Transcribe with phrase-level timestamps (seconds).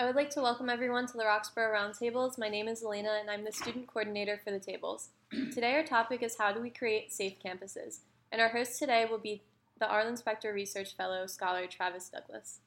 [0.00, 2.38] I would like to welcome everyone to the Roxborough Roundtables.
[2.38, 5.10] My name is Elena and I'm the student coordinator for the tables.
[5.52, 7.98] Today our topic is how do we create safe campuses?
[8.32, 9.42] And our host today will be
[9.78, 12.60] the Arlen Specter Research Fellow, scholar Travis Douglas.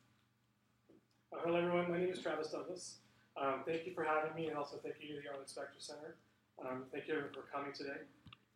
[1.33, 2.97] Uh, hello everyone, my name is Travis Douglas.
[3.35, 6.17] Um, thank you for having me and also thank you to the Arlen Specter Center.
[6.63, 8.05] Um, thank you for coming today.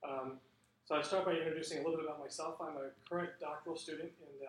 [0.07, 0.34] Um,
[0.86, 2.57] so I'll start by introducing a little bit about myself.
[2.62, 4.46] I'm a current doctoral student in the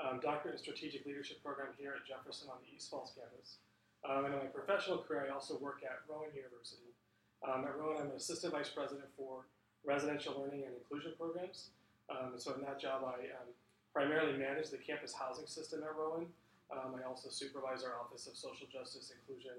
[0.00, 3.56] um, Doctorate in Strategic Leadership program here at Jefferson on the East Falls campus.
[4.04, 6.92] Um, and in my professional career, I also work at Rowan University.
[7.40, 9.48] Um, at Rowan, I'm an assistant vice president for
[9.84, 11.72] residential learning and inclusion programs.
[12.12, 13.50] Um, so in that job, I um,
[13.92, 16.28] primarily manage the campus housing system at Rowan.
[16.70, 19.58] Um, I also supervise our Office of Social Justice, Inclusion,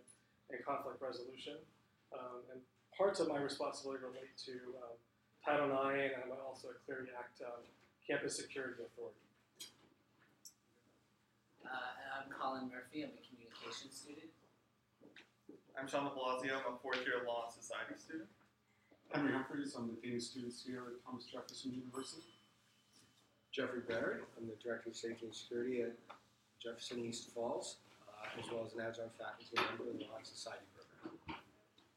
[0.52, 1.58] and Conflict Resolution.
[2.52, 2.62] And
[2.96, 4.54] parts of my responsibility relate to
[5.44, 7.42] Title IX, and I'm also a Clery Act
[8.08, 9.27] Campus Security Authority.
[11.68, 13.04] Uh, and I'm Colin Murphy.
[13.04, 14.32] I'm a communications student.
[15.76, 16.64] I'm Sean Blasio.
[16.64, 18.32] I'm a fourth year Law and Society student.
[19.12, 19.76] Henry Humphreys.
[19.76, 22.28] I'm the Dean of Students here at Thomas Jefferson University.
[23.52, 24.24] Jeffrey Barrett.
[24.40, 25.96] I'm the Director of Safety and Security at
[26.60, 30.28] Jefferson East Falls, uh, as well as an adjunct faculty member in the Law and
[30.28, 31.20] Society program.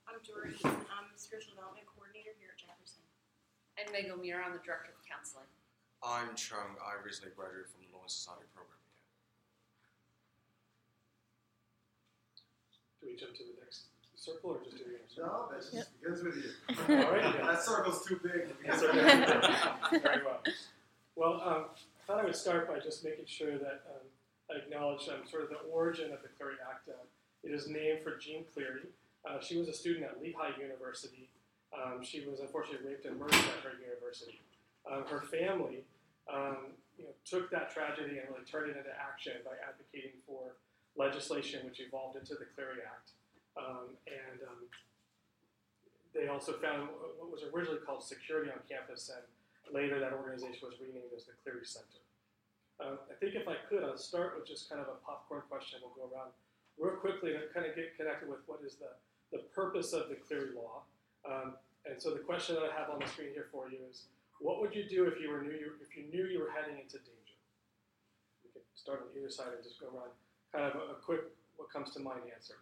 [0.07, 0.55] I'm Dory.
[0.67, 3.07] I'm the Spiritual Development Coordinator here at Jefferson.
[3.79, 4.51] And Meg O'Meara.
[4.51, 5.49] I'm the Director of Counseling.
[6.03, 6.75] I'm Chung.
[6.81, 8.81] I recently graduated from the Law and Society program.
[13.00, 15.31] Do we jump to the next circle or just do the circle?
[15.31, 15.87] No, that just Yep.
[16.01, 16.51] begins with you.
[17.05, 17.35] All right.
[17.35, 17.47] yeah.
[17.53, 18.55] that circle's too big.
[20.03, 20.41] Very well.
[21.17, 24.07] Well, um, I thought I would start by just making sure that um,
[24.51, 26.89] I acknowledge um, sort of the origin of the Clery Act.
[26.89, 26.93] Uh,
[27.43, 28.87] it is named for Jeanne Clery.
[29.29, 31.29] Uh, she was a student at Lehigh University.
[31.73, 34.41] Um, she was unfortunately raped and murdered at her university.
[34.91, 35.85] Um, her family
[36.33, 40.57] um, you know, took that tragedy and really turned it into action by advocating for
[40.97, 43.15] legislation which evolved into the Clery Act.
[43.57, 44.67] Um, and um,
[46.15, 46.89] they also found
[47.19, 49.23] what was originally called Security on Campus, and
[49.75, 52.03] later that organization was renamed as the Clery Center.
[52.81, 55.79] Uh, I think if I could, I'll start with just kind of a popcorn question.
[55.85, 56.33] We'll go around
[56.81, 58.89] real quickly to kind of get connected with what is the,
[59.31, 60.89] the purpose of the Clery Law.
[61.29, 64.09] Um, and so the question that I have on the screen here for you is,
[64.41, 66.81] what would you do if you were knew you, if you knew you were heading
[66.81, 67.37] into danger?
[68.41, 70.17] We could start on either side and just go around
[70.53, 71.21] kind of a, a quick
[71.57, 72.55] what comes to mind answer.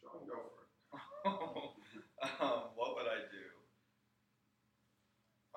[0.00, 0.64] Sean, go for
[1.00, 1.32] it.
[2.40, 3.44] um, what would I do?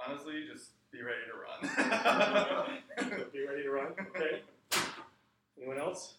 [0.06, 1.60] Honestly, just be ready to run.
[3.34, 3.92] Be ready to run.
[4.16, 4.42] Okay.
[5.58, 6.16] Anyone else?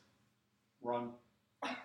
[0.82, 1.10] Run.
[1.64, 1.76] Turn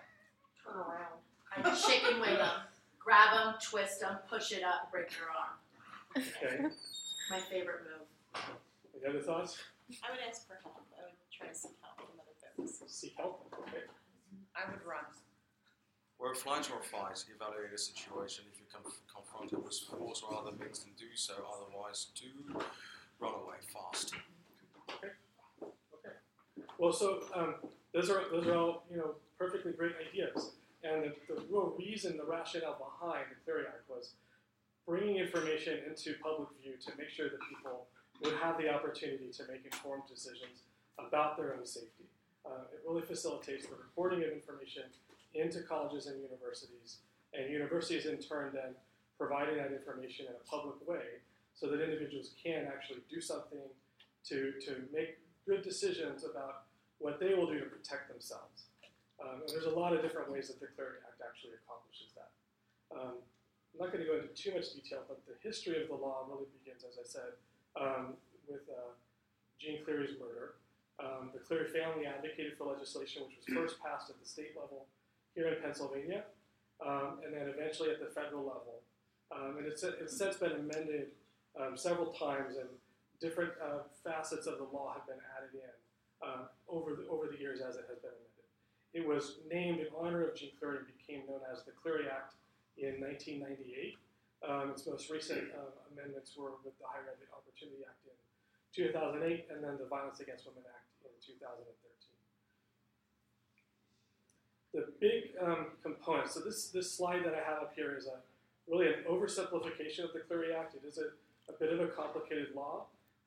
[0.74, 1.18] around.
[1.56, 2.50] I chicken wing them,
[2.98, 5.56] grab them, twist them, push it up, break your arm.
[6.16, 6.74] Okay.
[7.30, 8.06] My favorite move.
[8.94, 9.58] Any other thoughts?
[10.04, 10.82] I would ask for help.
[10.98, 12.15] I would try to seek help from other folks.
[12.86, 13.44] Seek help.
[13.52, 13.84] Okay.
[14.56, 15.04] I would run.
[16.18, 18.44] Where flight or fight, evaluate the situation.
[18.52, 21.34] If you come confronted with force or other means, then do so.
[21.44, 22.58] Otherwise, do
[23.20, 24.14] run away fast.
[24.88, 25.12] Okay.
[25.92, 26.16] Okay.
[26.78, 27.56] Well, so um,
[27.92, 30.52] those are those are all you know perfectly great ideas,
[30.82, 34.12] and the, the real reason, the rationale behind the Clery Act was
[34.86, 37.86] bringing information into public view to make sure that people
[38.22, 40.64] would have the opportunity to make informed decisions
[40.98, 42.06] about their own safety.
[42.46, 44.84] Uh, it really facilitates the reporting of information
[45.34, 46.98] into colleges and universities,
[47.34, 48.74] and universities in turn then
[49.18, 51.20] providing that information in a public way
[51.54, 53.66] so that individuals can actually do something
[54.24, 56.68] to, to make good decisions about
[56.98, 58.68] what they will do to protect themselves.
[59.20, 62.30] Um, and there's a lot of different ways that the Clery Act actually accomplishes that.
[62.92, 63.16] Um,
[63.72, 66.28] I'm not going to go into too much detail, but the history of the law
[66.28, 67.30] really begins, as I said,
[67.76, 68.16] um,
[68.48, 68.92] with uh,
[69.60, 70.60] Jeanne Clery's murder.
[70.98, 74.86] Um, the Clery family advocated for legislation which was first passed at the state level
[75.34, 76.24] here in Pennsylvania,
[76.80, 78.80] um, and then eventually at the federal level.
[79.28, 81.12] Um, and it's, it's since been amended
[81.60, 82.68] um, several times, and
[83.20, 85.74] different uh, facets of the law have been added in
[86.24, 88.46] uh, over, the, over the years as it has been amended.
[88.96, 92.32] It was named in honor of Jeanne Clery and became known as the Clery Act
[92.80, 94.00] in 1998.
[94.44, 98.16] Um, its most recent uh, amendments were with the Higher Opportunity Act in
[98.76, 101.72] 2008, and then the Violence Against Women Act in 2013.
[104.76, 106.34] The big um, components.
[106.34, 108.20] So this this slide that I have up here is a
[108.68, 110.76] really an oversimplification of the Clery Act.
[110.76, 111.16] It is a,
[111.48, 112.84] a bit of a complicated law,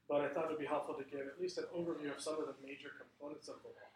[0.08, 2.38] but I thought it would be helpful to give at least an overview of some
[2.38, 3.90] of the major components of the law.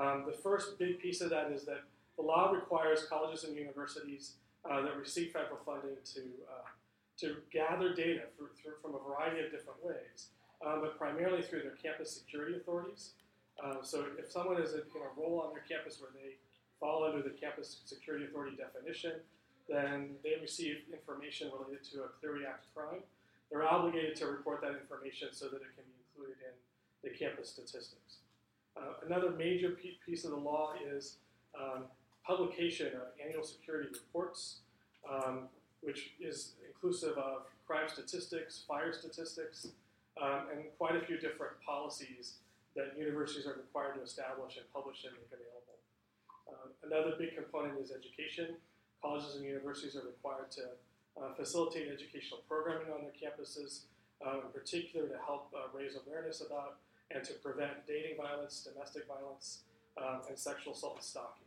[0.00, 1.84] Um, the first big piece of that is that
[2.16, 6.64] the law requires colleges and universities uh, that receive federal funding to uh,
[7.18, 10.28] to gather data for, for, from a variety of different ways,
[10.66, 13.12] um, but primarily through their campus security authorities.
[13.62, 16.34] Um, so if someone is in a role on their campus where they
[16.78, 19.12] fall under the Campus Security Authority definition,
[19.68, 23.00] then they receive information related to a Clery Act crime.
[23.50, 26.54] They're obligated to report that information so that it can be included in
[27.02, 28.18] the campus statistics.
[28.76, 29.70] Uh, another major
[30.04, 31.16] piece of the law is
[31.58, 31.84] um,
[32.26, 34.58] publication of annual security reports,
[35.10, 35.48] um,
[35.80, 39.68] which is inclusive of crime statistics, fire statistics,
[40.20, 42.40] um, and quite a few different policies
[42.74, 45.76] that universities are required to establish and publish and make available.
[46.48, 48.56] Um, another big component is education.
[49.02, 50.76] Colleges and universities are required to
[51.16, 53.88] uh, facilitate educational programming on their campuses,
[54.24, 56.76] um, in particular to help uh, raise awareness about
[57.10, 59.60] and to prevent dating violence, domestic violence,
[59.96, 61.46] um, and sexual assault and stalking.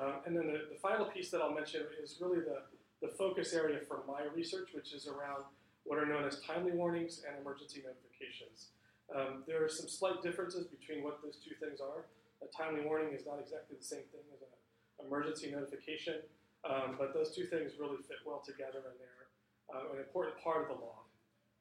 [0.00, 2.62] Um, and then the, the final piece that I'll mention is really the,
[3.02, 5.44] the focus area for my research, which is around
[5.90, 8.70] what are known as timely warnings and emergency notifications.
[9.10, 12.06] Um, there are some slight differences between what those two things are.
[12.46, 14.54] A timely warning is not exactly the same thing as an
[15.02, 16.22] emergency notification,
[16.62, 19.26] um, but those two things really fit well together and they're
[19.74, 21.02] uh, an important part of the law.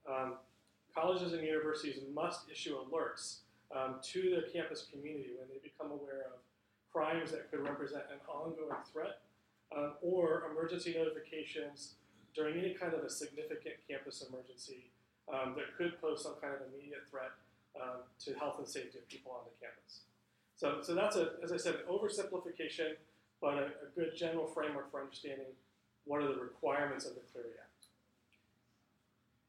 [0.06, 0.38] Um,
[0.94, 6.30] colleges and universities must issue alerts um, to their campus community when they become aware
[6.30, 6.38] of
[6.94, 9.26] crimes that could represent an ongoing threat
[9.76, 11.98] um, or emergency notifications
[12.40, 14.88] during any kind of a significant campus emergency
[15.28, 17.36] um, that could pose some kind of immediate threat
[17.76, 20.08] um, to health and safety of people on the campus.
[20.56, 22.96] So, so that's a, as I said, an oversimplification,
[23.42, 25.52] but a, a good general framework for understanding
[26.06, 27.92] what are the requirements of the Clery Act.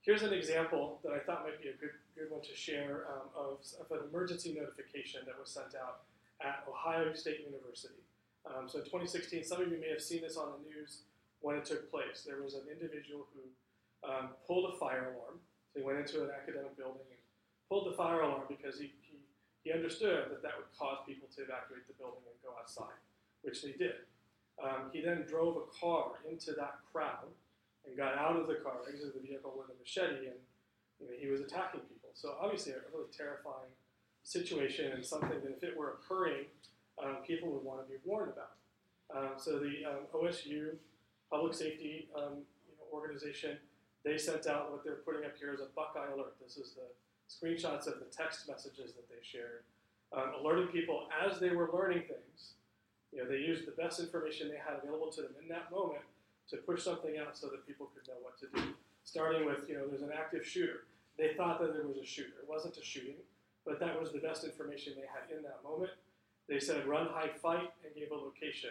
[0.03, 3.31] Here's an example that I thought might be a good, good one to share um,
[3.37, 6.03] of, of an emergency notification that was sent out
[6.43, 8.03] at Ohio State University.
[8.47, 11.03] Um, so in 2016, some of you may have seen this on the news
[11.41, 12.25] when it took place.
[12.27, 13.45] There was an individual who
[14.07, 15.41] um, pulled a fire alarm.
[15.73, 17.21] So he went into an academic building and
[17.69, 19.19] pulled the fire alarm because he, he,
[19.65, 22.99] he understood that that would cause people to evacuate the building and go outside,
[23.43, 24.09] which they did.
[24.61, 27.33] Um, he then drove a car into that crowd
[27.87, 30.41] and got out of the car, exited the vehicle with a machete, and
[31.01, 32.11] you know, he was attacking people.
[32.13, 33.73] So obviously, a really terrifying
[34.23, 36.45] situation and something that if it were occurring,
[37.03, 38.53] um, people would want to be warned about.
[39.15, 40.77] Um, so the um, OSU
[41.31, 43.57] Public Safety um, you know, organization,
[44.05, 46.35] they sent out what they're putting up here as a Buckeye alert.
[46.43, 46.89] This is the
[47.31, 49.63] screenshots of the text messages that they shared,
[50.13, 52.55] um, alerting people as they were learning things.
[53.13, 56.03] You know, they used the best information they had available to them in that moment
[56.51, 58.75] to push something out so that people could know what to do.
[59.05, 60.85] Starting with, you know, there's an active shooter.
[61.19, 62.35] They thought that there was a shooter.
[62.43, 63.17] It wasn't a shooting,
[63.65, 65.91] but that was the best information they had in that moment.
[66.49, 68.71] They said run, hide, fight, and gave a location.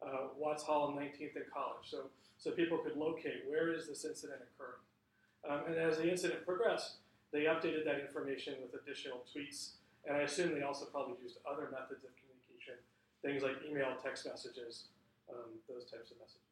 [0.00, 1.84] Uh, Watts Hall and 19th and College.
[1.90, 4.82] So, so people could locate where is this incident occurring.
[5.48, 6.98] Um, and as the incident progressed,
[7.32, 9.72] they updated that information with additional tweets.
[10.06, 12.78] And I assume they also probably used other methods of communication,
[13.22, 14.84] things like email, text messages,
[15.28, 16.48] um, those types of messages.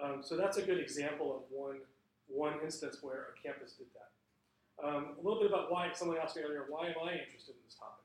[0.00, 1.84] Um, so that's a good example of one,
[2.26, 4.10] one instance where a campus did that.
[4.80, 7.62] Um, a little bit about why, someone asked me earlier, why am I interested in
[7.68, 8.04] this topic?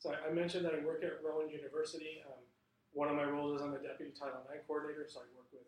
[0.00, 2.22] So I, I mentioned that I work at Rowan University.
[2.26, 2.42] Um,
[2.92, 5.66] one of my roles is I'm a deputy Title IX coordinator, so I work with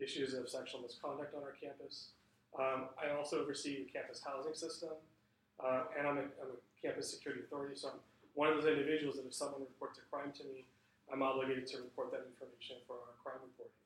[0.00, 2.12] issues of sexual misconduct on our campus.
[2.58, 4.96] Um, I also oversee the campus housing system,
[5.60, 8.00] uh, and I'm a, I'm a campus security authority, so I'm
[8.34, 10.64] one of those individuals that if someone reports a crime to me,
[11.12, 13.76] I'm obligated to report that information for our crime reporting.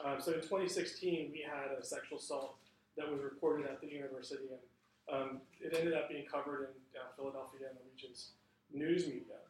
[0.00, 2.56] Um, so in 2016, we had a sexual assault
[2.96, 4.64] that was reported at the university, and
[5.12, 8.32] um, it ended up being covered in uh, Philadelphia and the region's
[8.72, 9.44] news media.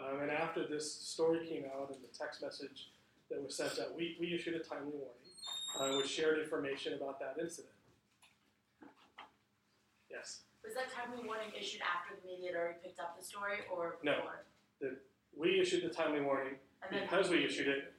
[0.00, 2.90] Um, and after this story came out and the text message
[3.30, 5.28] that was sent out, we, we issued a timely warning,
[5.78, 7.74] uh, which shared information about that incident.
[10.10, 13.62] Yes, Was that timely warning issued after the media had already picked up the story
[13.70, 14.04] or before?
[14.04, 14.16] No.
[14.80, 14.98] before?
[15.36, 17.92] we issued the timely warning And because we issued it.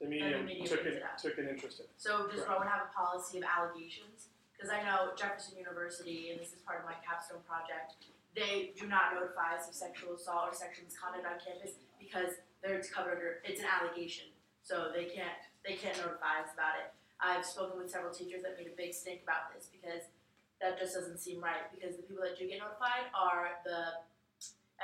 [0.00, 1.96] The media, the media took it it took an interest in it.
[1.96, 2.52] So does Correct.
[2.52, 4.28] Rowan have a policy of allegations?
[4.52, 7.96] Because I know Jefferson University, and this is part of my capstone project,
[8.36, 12.78] they do not notify us of sexual assault or sexual misconduct on campus because they're
[12.92, 14.28] covered under it's an allegation.
[14.62, 16.92] So they can't they can't notify us about it.
[17.16, 20.12] I've spoken with several teachers that made a big stink about this because
[20.60, 21.64] that just doesn't seem right.
[21.72, 24.04] Because the people that do get notified are the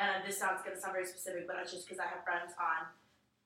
[0.00, 2.88] and this sounds gonna sound very specific, but it's just because I have friends on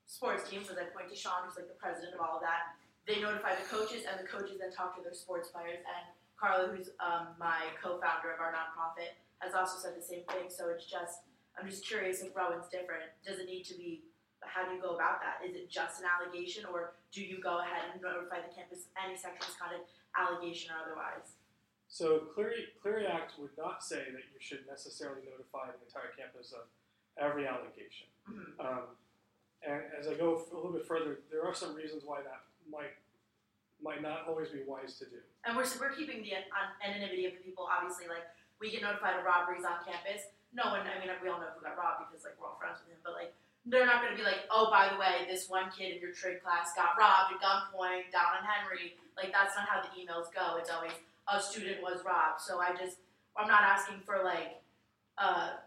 [0.06, 2.78] sports teams, as I point to Sean, who's like the president of all of that
[3.06, 5.78] they notify the coaches, and the coaches then talk to their sports players.
[5.86, 10.48] And Carla, who's um, my co-founder of our nonprofit, has also said the same thing.
[10.48, 11.26] So it's just,
[11.58, 13.08] I'm just curious if Rowan's different.
[13.24, 14.02] Does it need to be?
[14.44, 15.42] How do you go about that?
[15.42, 19.16] Is it just an allegation, or do you go ahead and notify the campus any
[19.16, 21.40] sexual misconduct allegation or otherwise?
[21.88, 26.52] So Clery, Clery Act would not say that you should necessarily notify the entire campus
[26.52, 26.68] of
[27.18, 28.06] every allegation.
[28.28, 28.60] Mhm.
[28.60, 28.84] Um,
[29.66, 32.94] and as I go a little bit further, there are some reasons why that might
[33.82, 35.20] might not always be wise to do.
[35.44, 36.32] And we're, we're keeping the
[36.84, 37.68] anonymity of the people.
[37.70, 38.24] Obviously, like
[38.60, 40.28] we get notified of robberies on campus.
[40.54, 42.80] No one, I mean, we all know who got robbed because like we're all friends
[42.80, 43.00] with him.
[43.04, 43.32] But like,
[43.66, 46.14] they're not going to be like, oh, by the way, this one kid in your
[46.14, 48.96] trade class got robbed at gunpoint down on Henry.
[49.18, 50.56] Like that's not how the emails go.
[50.56, 50.94] It's always
[51.28, 52.40] a student was robbed.
[52.40, 53.02] So I just,
[53.36, 54.62] I'm not asking for like,
[55.18, 55.60] uh,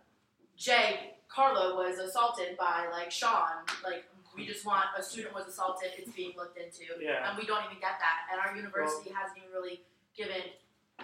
[0.57, 3.63] Jay Carlo was assaulted by like Sean.
[3.83, 4.05] Like
[4.35, 5.91] we just want a student was assaulted.
[5.97, 7.29] It's being looked into Yeah.
[7.29, 8.27] and we don't even get that.
[8.31, 9.81] And our university hasn't even really
[10.15, 10.55] given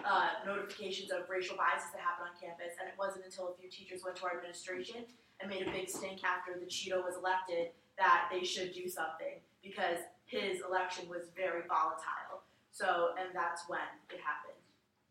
[0.04, 2.76] uh, notifications of racial biases that happen on campus.
[2.80, 5.06] And it wasn't until a few teachers went to our administration
[5.40, 9.40] and made a big stink after the Cheeto was elected that they should do something
[9.62, 12.44] because his election was very volatile.
[12.72, 14.60] So, and that's when it happened.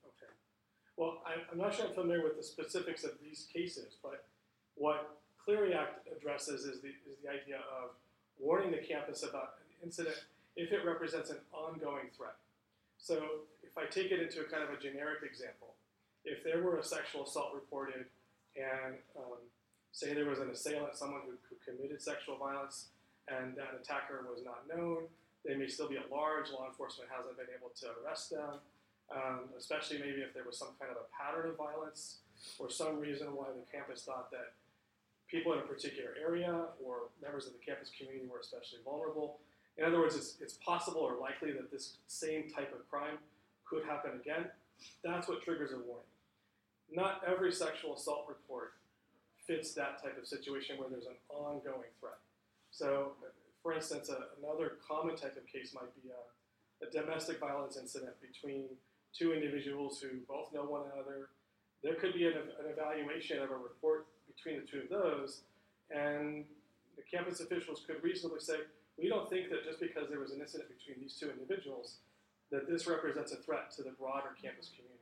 [0.05, 0.31] Okay.
[0.97, 4.25] Well, I'm, I'm not sure I'm familiar with the specifics of these cases, but
[4.75, 7.91] what Clery Act addresses is the, is the idea of
[8.39, 10.17] warning the campus about an incident
[10.55, 12.35] if it represents an ongoing threat.
[13.05, 15.77] So if I take it into a kind of a generic example,
[16.25, 18.09] if there were a sexual assault reported
[18.57, 19.45] and um,
[19.91, 22.89] say there was an assailant, someone who, who committed sexual violence,
[23.29, 25.05] and that attacker was not known,
[25.45, 28.57] they may still be at large, law enforcement hasn't been able to arrest them,
[29.13, 32.25] um, especially maybe if there was some kind of a pattern of violence
[32.57, 34.57] or some reason why the campus thought that
[35.29, 39.37] people in a particular area or members of the campus community were especially vulnerable.
[39.77, 43.17] In other words, it's, it's possible or likely that this same type of crime
[43.65, 44.45] could happen again.
[45.03, 46.05] That's what triggers a warning.
[46.91, 48.73] Not every sexual assault report
[49.47, 52.19] fits that type of situation where there's an ongoing threat.
[52.71, 53.13] So,
[53.61, 58.13] for instance, a, another common type of case might be a, a domestic violence incident
[58.21, 58.65] between
[59.17, 61.29] two individuals who both know one another.
[61.83, 65.41] There could be an, an evaluation of a report between the two of those,
[65.89, 66.45] and
[67.09, 68.65] campus officials could reasonably say,
[68.97, 71.97] we don't think that just because there was an incident between these two individuals,
[72.51, 74.95] that this represents a threat to the broader campus community.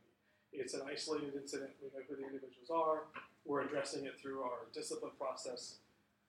[0.52, 1.70] It's an isolated incident.
[1.82, 3.10] We know who the individuals are.
[3.44, 5.76] We're addressing it through our discipline process.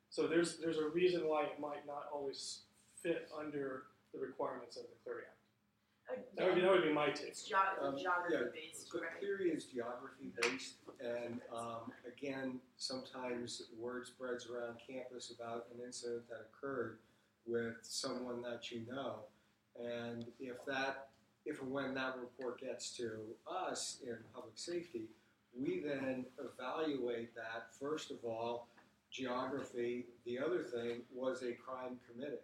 [0.10, 2.62] So there's there's a reason why it might not always
[3.02, 5.45] fit under the requirements of the Clery Act.
[6.38, 7.30] That would be that would be my take.
[7.30, 9.20] It's geo- Um, geography yeah, based, So right?
[9.20, 16.28] theory is geography based, and um, again, sometimes word spreads around campus about an incident
[16.30, 17.00] that occurred
[17.48, 19.20] with someone that you know,
[19.80, 21.10] and if that,
[21.46, 25.10] if and when that report gets to us in public safety,
[25.58, 28.68] we then evaluate that first of all,
[29.12, 30.06] geography.
[30.26, 32.40] The other thing was a crime committed.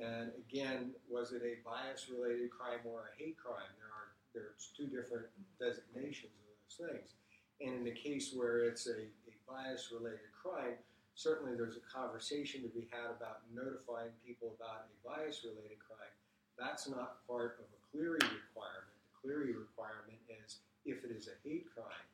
[0.00, 3.70] And again, was it a bias-related crime or a hate crime?
[3.78, 5.30] There are there's two different
[5.62, 7.14] designations of those things.
[7.62, 10.74] And in the case where it's a, a bias-related crime,
[11.14, 16.14] certainly there's a conversation to be had about notifying people about a bias-related crime.
[16.58, 18.98] That's not part of a Clery requirement.
[19.06, 22.10] The Clery requirement is if it is a hate crime,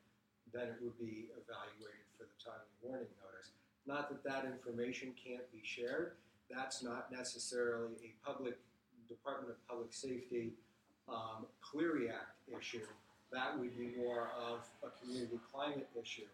[0.53, 3.57] then it would be evaluated for the timely warning notice.
[3.87, 6.21] Not that that information can't be shared,
[6.51, 8.59] that's not necessarily a public
[9.09, 10.53] Department of Public Safety
[11.09, 11.47] um,
[12.09, 12.87] Act issue.
[13.33, 16.31] That would be more of a community climate issue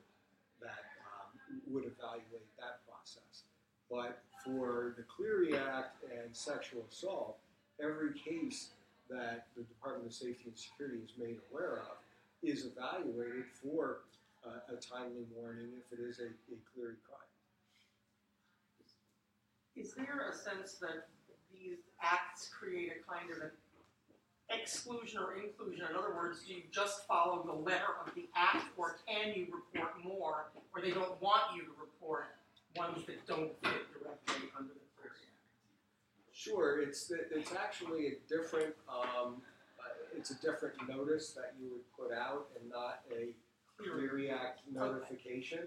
[0.60, 3.44] that um, would evaluate that process.
[3.90, 7.36] But for the Clery Act and sexual assault,
[7.82, 8.70] every case
[9.10, 11.96] that the Department of Safety and Security is made aware of
[12.42, 13.98] is evaluated for
[14.46, 17.35] uh, a timely warning if it is a, a Clery crime.
[19.76, 21.08] Is there a sense that
[21.52, 23.50] these acts create a kind of an
[24.48, 25.84] exclusion or inclusion?
[25.90, 29.46] In other words, do you just follow the letter of the act, or can you
[29.52, 32.24] report more, or they don't want you to report
[32.74, 36.32] ones that don't fit directly under the Clery Act?
[36.32, 39.42] Sure, it's it's actually a different um,
[40.16, 43.34] it's a different notice that you would put out and not a
[43.82, 45.60] Clery Act notification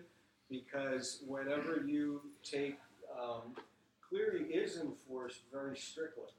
[0.49, 2.79] because whenever you take
[3.19, 3.55] um,
[4.11, 6.31] Clery is enforced very strictly,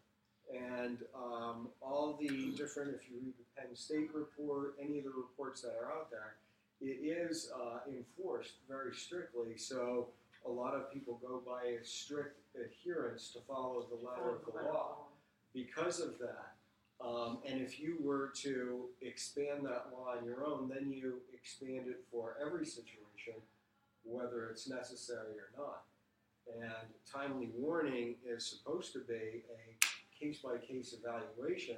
[0.52, 5.10] and um, all the different if you read the Penn State report, any of the
[5.10, 6.34] reports that are out there,
[6.80, 9.56] it is uh, enforced very strictly.
[9.56, 10.08] So
[10.46, 14.68] a lot of people go by a strict adherence to follow the letter of the
[14.68, 15.06] law
[15.54, 16.54] because of that.
[17.04, 21.86] Um, and if you were to expand that law on your own, then you expand
[21.86, 23.34] it for every situation,
[24.04, 25.84] whether it's necessary or not.
[26.58, 29.76] And timely warning is supposed to be a
[30.18, 31.76] case by case evaluation.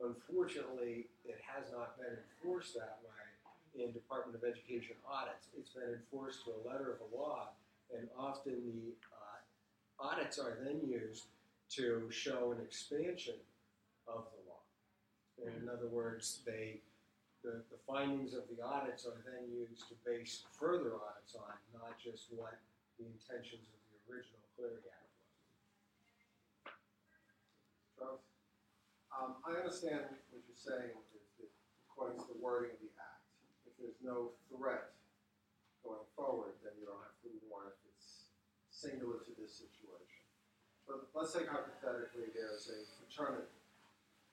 [0.00, 5.48] Unfortunately, it has not been enforced that way in Department of Education audits.
[5.58, 7.50] It's been enforced to a letter of the law,
[7.96, 11.24] and often the uh, audits are then used
[11.70, 13.34] to show an expansion
[14.06, 14.62] of the law.
[15.42, 16.80] In other words, they
[17.44, 22.00] the, the findings of the audits are then used to base further audits on, not
[22.00, 22.56] just what
[22.96, 24.82] the intentions of original was.
[27.98, 28.22] Charles?
[29.14, 30.92] Um, I understand what you're saying,
[31.40, 31.50] is
[31.86, 33.22] according to the wording of the act,
[33.64, 34.90] if there's no threat
[35.86, 38.34] going forward, then you don't have to warn if it's
[38.74, 40.24] singular to this situation.
[40.88, 43.54] But let's say hypothetically there's a fraternity,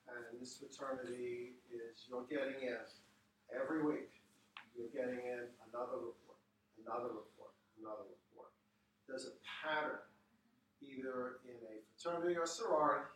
[0.09, 2.83] and this fraternity is, you're getting in
[3.53, 4.11] every week,
[4.75, 6.39] you're getting in another report,
[6.81, 8.20] another report, another report.
[9.11, 9.99] There's a pattern,
[10.79, 13.11] either in a fraternity or sorority,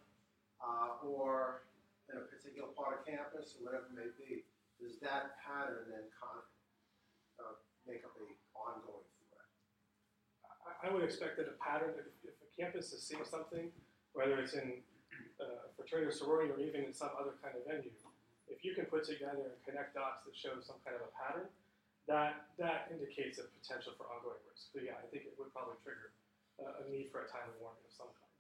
[0.60, 1.64] uh, or
[2.12, 4.44] in a particular part of campus, or whatever it may be,
[4.76, 6.44] does that pattern then con-
[7.40, 7.56] uh,
[7.88, 8.28] make up a
[8.60, 9.48] ongoing threat?
[10.84, 13.72] I, would expect that a pattern, if, if a campus is seeing something,
[14.12, 14.84] whether it's in
[15.40, 17.96] uh, fraternity or sorority or even in some other kind of venue,
[18.52, 21.48] if you can put together and connect dots that show some kind of a pattern,
[22.08, 24.70] that that indicates a potential for ongoing risk.
[24.74, 26.14] So yeah, I think it would probably trigger
[26.62, 28.34] uh, a need for a timely warning of some kind.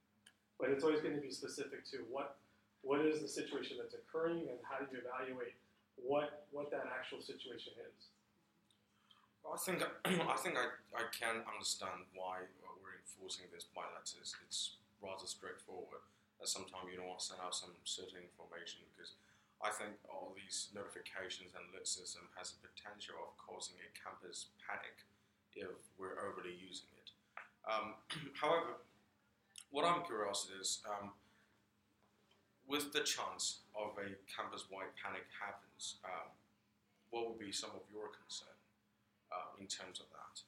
[0.61, 2.37] But it's always going to be specific to what
[2.85, 5.57] what is the situation that's occurring and how do you evaluate
[5.97, 8.13] what what that actual situation is.
[9.41, 14.37] I think I think I, I can understand why we're enforcing this by letters.
[14.45, 16.05] It's rather straightforward.
[16.37, 19.15] That sometimes you don't want to send out some certain information because
[19.65, 24.53] I think all these notifications and alert system has a potential of causing a campus
[24.61, 25.01] panic
[25.57, 27.09] if we're overly using it.
[27.65, 27.97] Um,
[28.41, 28.77] however,
[29.73, 31.17] what I'm curious is, um,
[32.69, 36.29] with the chance of a campus-wide panic happens, um,
[37.09, 38.57] what would be some of your concern
[39.33, 40.45] uh, in terms of that?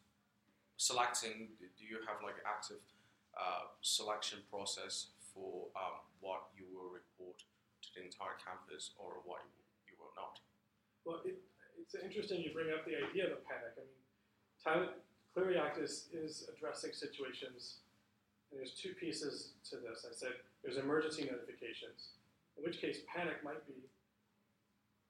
[0.78, 2.86] Selecting, do you have like an active
[3.34, 7.17] uh, selection process for um, what you will to
[7.98, 9.42] the entire campus or what
[9.90, 10.38] you, will not?
[11.02, 11.42] Well, it,
[11.82, 13.74] it's interesting you bring up the idea of a panic.
[13.74, 14.02] I mean,
[14.62, 14.84] time,
[15.34, 17.82] Clery Act is, is addressing situations,
[18.50, 20.06] and there's two pieces to this.
[20.06, 22.14] I said there's emergency notifications,
[22.58, 23.82] in which case panic might be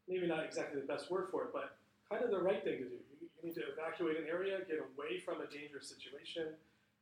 [0.08, 1.76] maybe not exactly the best word for it, but
[2.10, 2.96] kind of the right thing to do.
[3.20, 6.56] You, you need to evacuate an area, get away from a dangerous situation.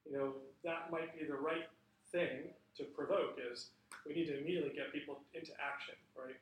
[0.10, 1.69] You know, that might be the right
[2.12, 3.69] thing to provoke is
[4.06, 6.38] we need to immediately get people into action, right?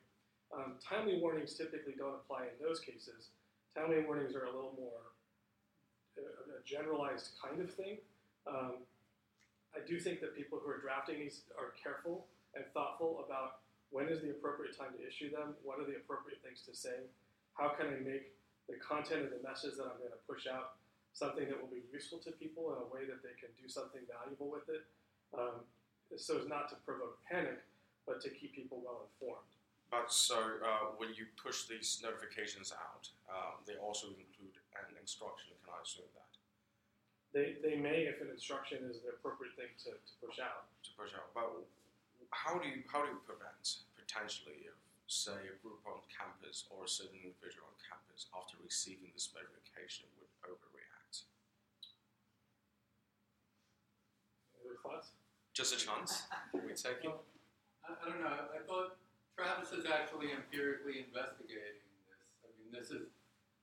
[0.52, 3.30] Um, timely warnings typically don't apply in those cases.
[3.74, 5.14] Timely warnings are a little more
[6.18, 7.98] uh, a generalized kind of thing.
[8.46, 8.86] Um,
[9.74, 14.06] I do think that people who are drafting these are careful and thoughtful about when
[14.06, 17.10] is the appropriate time to issue them, what are the appropriate things to say,
[17.54, 18.34] how can I make
[18.68, 20.78] the content of the message that I'm going to push out
[21.14, 24.02] something that will be useful to people in a way that they can do something
[24.10, 24.82] valuable with it.
[25.30, 25.62] Um,
[26.16, 27.62] so as not to provoke panic,
[28.06, 29.50] but to keep people well informed.
[29.90, 35.54] But so uh, when you push these notifications out, um, they also include an instruction.
[35.62, 36.32] Can I assume that?
[37.34, 40.70] They, they may if an instruction is the appropriate thing to, to push out.
[40.86, 41.50] To push out, but
[42.30, 44.74] how do you how do you prevent potentially if
[45.06, 50.06] say a group on campus or a certain individual on campus after receiving this notification
[50.18, 51.26] would overreact?
[54.62, 55.14] Other thoughts?
[55.54, 56.26] Just a chance.
[56.50, 57.14] We take it.
[57.86, 58.50] I, I don't know.
[58.50, 58.98] I thought
[59.38, 62.26] Travis is actually empirically investigating this.
[62.42, 63.14] I mean, this is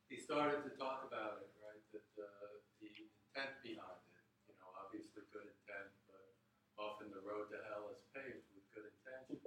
[0.08, 1.84] he started to talk about it, right?
[1.92, 6.32] That uh, the intent behind it, you know, obviously good intent, but
[6.80, 9.44] often the road to hell is paved with good intentions.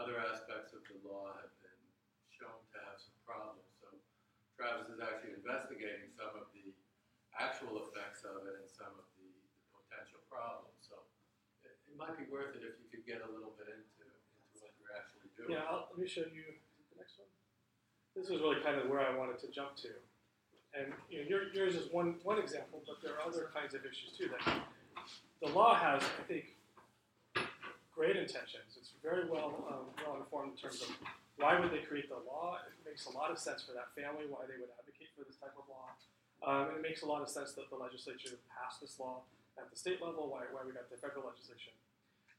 [0.00, 1.84] Other aspects of the law have been
[2.32, 3.68] shown to have some problems.
[3.84, 3.92] So
[4.56, 6.72] Travis is actually investigating some of the
[7.36, 10.63] actual effects of it and some of the, the potential problems.
[11.94, 14.74] It might be worth it if you could get a little bit into into what
[14.82, 15.54] you're actually doing.
[15.54, 16.42] Yeah, I'll, let me show you
[16.90, 17.30] the next one.
[18.18, 19.94] This is really kind of where I wanted to jump to.
[20.74, 23.86] And you know, your, yours is one, one example, but there are other kinds of
[23.86, 24.26] issues too.
[24.26, 24.42] That
[25.38, 26.58] the law has, I think,
[27.94, 28.74] great intentions.
[28.74, 30.90] It's very well um, well informed in terms of
[31.38, 32.58] why would they create the law.
[32.66, 35.38] It makes a lot of sense for that family why they would advocate for this
[35.38, 35.94] type of law.
[36.42, 39.22] Um, and it makes a lot of sense that the legislature passed this law
[39.54, 40.26] at the state level.
[40.26, 41.70] Why, why we got the federal legislation.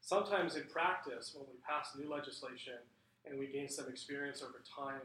[0.06, 2.78] Sometimes in practice, when we pass new legislation
[3.26, 5.02] and we gain some experience over time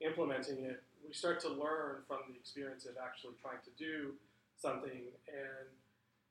[0.00, 4.16] implementing it, we start to learn from the experience of actually trying to do
[4.56, 5.68] something, and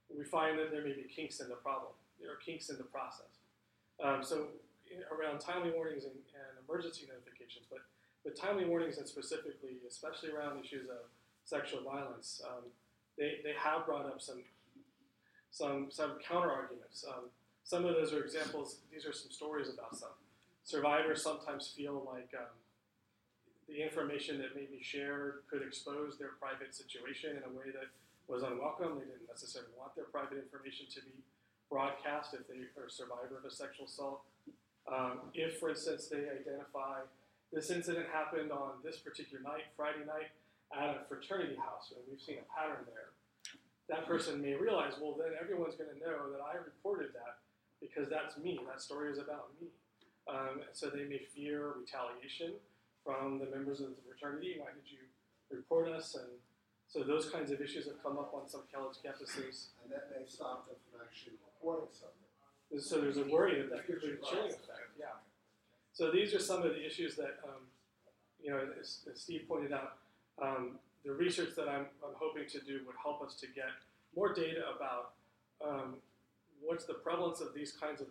[0.10, 1.94] we find that there may be kinks in the problem.
[2.20, 3.38] There are kinks in the process.
[4.02, 4.50] Um, so
[4.90, 7.86] in, around timely warnings and, and, emergency notifications, but
[8.26, 11.06] with timely warnings and specifically, especially around issues of
[11.46, 12.66] sexual violence, um,
[13.16, 14.42] they, they have brought up some
[15.52, 17.06] some some counter arguments.
[17.08, 17.30] Um,
[17.68, 18.80] some of those are examples.
[18.94, 20.16] These are some stories about some
[20.64, 21.22] survivors.
[21.22, 22.56] Sometimes feel like um,
[23.68, 27.92] the information that may be shared could expose their private situation in a way that
[28.32, 28.96] was unwelcome.
[28.96, 31.20] They didn't necessarily want their private information to be
[31.68, 34.24] broadcast if they are a survivor of a sexual assault.
[34.88, 37.04] Um, if, for instance, they identify
[37.52, 40.32] this incident happened on this particular night, Friday night,
[40.72, 43.12] at a fraternity house, and we've seen a pattern there.
[43.92, 47.44] That person may realize, well, then everyone's going to know that I reported that
[47.82, 48.60] because that's me.
[48.68, 49.68] That story is about me.
[50.28, 52.54] Um, so they may fear retaliation
[53.06, 54.58] from the members of the fraternity.
[54.60, 55.08] Why did you
[55.50, 56.16] report us?
[56.16, 56.28] And
[56.88, 59.72] so those kinds of issues have come up on some college campuses.
[59.84, 62.28] And that may stop them from actually reporting something.
[62.84, 64.92] So there's a worry that that could be a chilling effect.
[65.00, 65.16] Yeah.
[65.94, 67.64] So these are some of the issues that, um,
[68.44, 69.98] you know, as, as, Steve pointed out,
[70.42, 73.72] um, the research that I'm, I'm, hoping to do would help us to get
[74.16, 75.14] more data about
[75.66, 75.96] um,
[76.62, 78.08] what's the prevalence of these kinds of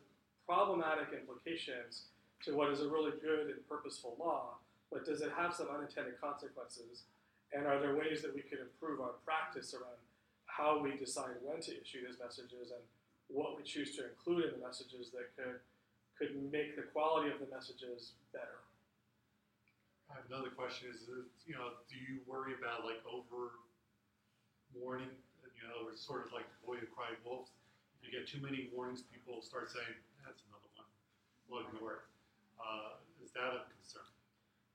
[0.46, 2.06] problematic implications
[2.44, 4.58] to what is a really good and purposeful law,
[4.90, 7.04] but does it have some unintended consequences?
[7.52, 9.98] And are there ways that we could improve our practice around
[10.46, 12.82] how we decide when to issue these messages and
[13.28, 15.60] what we choose to include in the messages that could
[16.16, 18.64] could make the quality of the messages better.
[20.30, 21.04] Another question: Is
[21.44, 23.60] you know, do you worry about like over
[24.72, 25.12] warning?
[25.44, 27.48] You know, it's sort of like the boy who cried wolf.
[27.96, 30.88] If you get too many warnings, people start saying, "That's another one."
[31.48, 32.04] We'll ignore it.
[32.60, 34.06] Uh, is that a concern?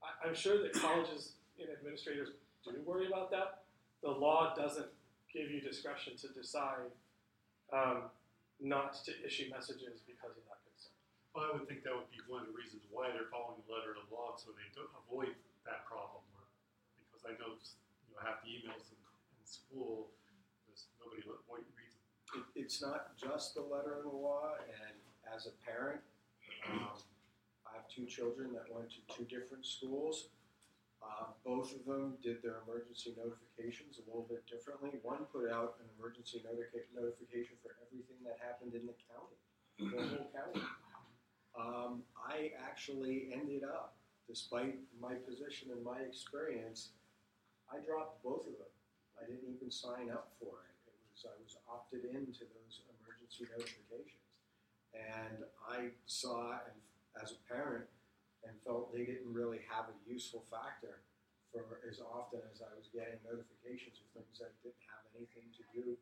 [0.02, 2.34] I, I'm sure that colleges and administrators
[2.66, 3.66] do worry about that.
[4.02, 4.90] The law doesn't
[5.30, 6.92] give you discretion to decide
[7.72, 8.10] um,
[8.60, 10.60] not to issue messages because of that.
[10.66, 10.96] Concern.
[11.34, 13.70] Well, I would think that would be one of the reasons why they're following the
[13.72, 15.34] letter of the law, so they don't avoid
[15.66, 16.26] that problem.
[16.98, 19.00] Because I know, you know, half the emails in,
[19.38, 20.10] in school,
[20.66, 21.81] there's nobody them.
[22.34, 24.96] It, it's not just the letter of the law, and
[25.36, 26.02] as a parent,
[26.70, 26.96] um,
[27.68, 30.30] I have two children that went to two different schools.
[31.02, 35.00] Uh, both of them did their emergency notifications a little bit differently.
[35.02, 39.40] One put out an emergency notica- notification for everything that happened in the county,
[39.82, 40.66] the whole county.
[41.58, 43.96] Um, I actually ended up,
[44.28, 46.92] despite my position and my experience,
[47.68, 48.72] I dropped both of them.
[49.20, 50.71] I didn't even sign up for it.
[51.22, 54.26] Was I was opted into those emergency notifications,
[54.90, 56.74] and I saw and
[57.22, 57.86] as a parent
[58.42, 61.06] and felt they didn't really have a useful factor
[61.54, 65.64] for as often as I was getting notifications of things that didn't have anything to
[65.78, 65.94] do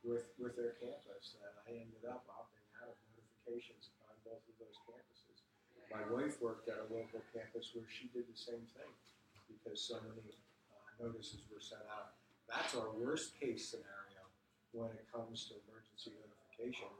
[0.00, 1.36] with with their campus.
[1.44, 5.44] And I ended up opting out of notifications on both of those campuses.
[5.92, 8.92] My wife worked at a local campus where she did the same thing
[9.44, 10.24] because so many
[10.72, 12.16] uh, notices were sent out.
[12.48, 14.03] That's our worst case scenario
[14.74, 16.90] when it comes to emergency notification.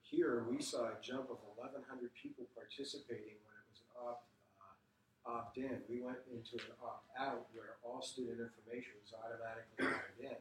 [0.00, 1.84] Here we saw a jump of 1,100
[2.16, 4.24] people participating when it was an opt,
[4.56, 5.84] uh, opt in.
[5.84, 10.40] We went into an opt out where all student information was automatically opted in.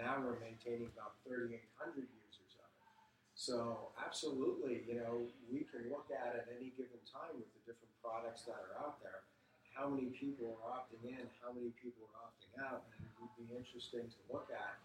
[0.00, 1.60] Now we're maintaining about 3,800
[2.08, 2.88] users of it.
[3.36, 7.92] so absolutely, you know, we can look at at any given time with the different
[8.00, 9.28] products that are out there,
[9.76, 13.36] how many people are opting in, how many people are opting out, and it would
[13.36, 14.80] be interesting to look at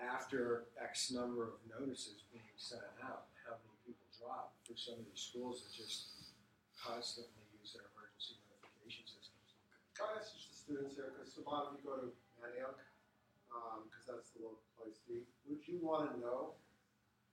[0.00, 5.04] after X number of notices being sent out, how many people drop for some of
[5.04, 6.32] these schools that just
[6.72, 9.60] constantly use their emergency notification systems.
[9.92, 12.08] Can I ask the students here, because a lot of you go to
[12.40, 12.80] Manayunk,
[13.84, 15.28] because um, that's the local place to eat.
[15.44, 16.56] Would you want to know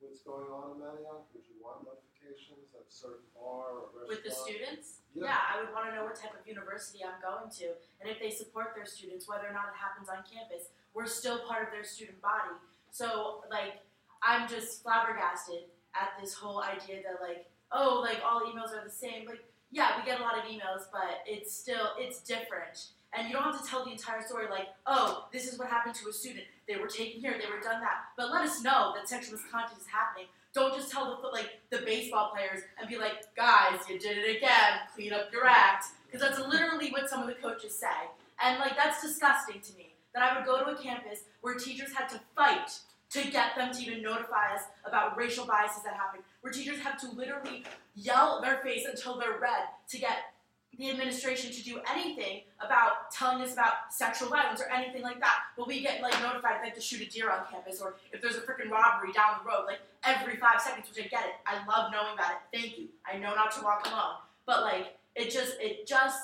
[0.03, 1.31] what's going on in Manayunk?
[1.31, 4.11] Would you want notifications at a certain bar or restaurant?
[4.11, 5.07] With the students?
[5.15, 5.31] Yeah.
[5.31, 5.39] yeah.
[5.47, 8.33] I would want to know what type of university I'm going to, and if they
[8.33, 10.75] support their students, whether or not it happens on campus.
[10.93, 12.55] We're still part of their student body.
[12.91, 13.81] So, like,
[14.23, 15.63] I'm just flabbergasted
[15.95, 19.27] at this whole idea that, like, oh, like, all emails are the same.
[19.27, 22.87] Like, yeah, we get a lot of emails, but it's still, it's different.
[23.13, 25.95] And you don't have to tell the entire story like, oh, this is what happened
[25.95, 26.45] to a student.
[26.67, 28.11] They were taken here, they were done that.
[28.17, 30.27] But let us know that sexual misconduct is happening.
[30.53, 34.37] Don't just tell the like the baseball players and be like, guys, you did it
[34.37, 34.79] again.
[34.95, 38.09] Clean up your act, because that's literally what some of the coaches say.
[38.43, 39.93] And like that's disgusting to me.
[40.17, 42.79] That I would go to a campus where teachers had to fight
[43.11, 46.99] to get them to even notify us about racial biases that happen, where teachers have
[47.01, 50.33] to literally yell at their face until they're red to get
[50.75, 55.37] the administration to do anything about telling us about sexual violence or anything like that.
[55.55, 57.93] But we get like notified if they have to shoot a deer on campus or
[58.11, 61.25] if there's a freaking robbery down the road, like every five seconds, which I get
[61.25, 61.35] it.
[61.45, 62.57] I love knowing about it.
[62.59, 62.87] Thank you.
[63.05, 64.15] I know not to walk alone.
[64.47, 66.17] But like it just it just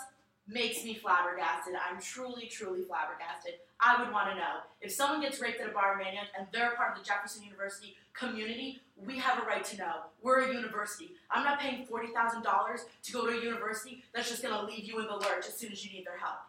[0.47, 1.73] makes me flabbergasted.
[1.73, 3.53] I'm truly, truly flabbergasted.
[3.79, 6.47] I would want to know if someone gets raped at a bar in Manayunk and
[6.51, 8.81] they're part of the Jefferson University community.
[8.95, 9.95] We have a right to know.
[10.21, 11.15] We're a university.
[11.31, 14.63] I'm not paying forty thousand dollars to go to a university that's just going to
[14.65, 16.43] leave you in the lurch as soon as you need their help.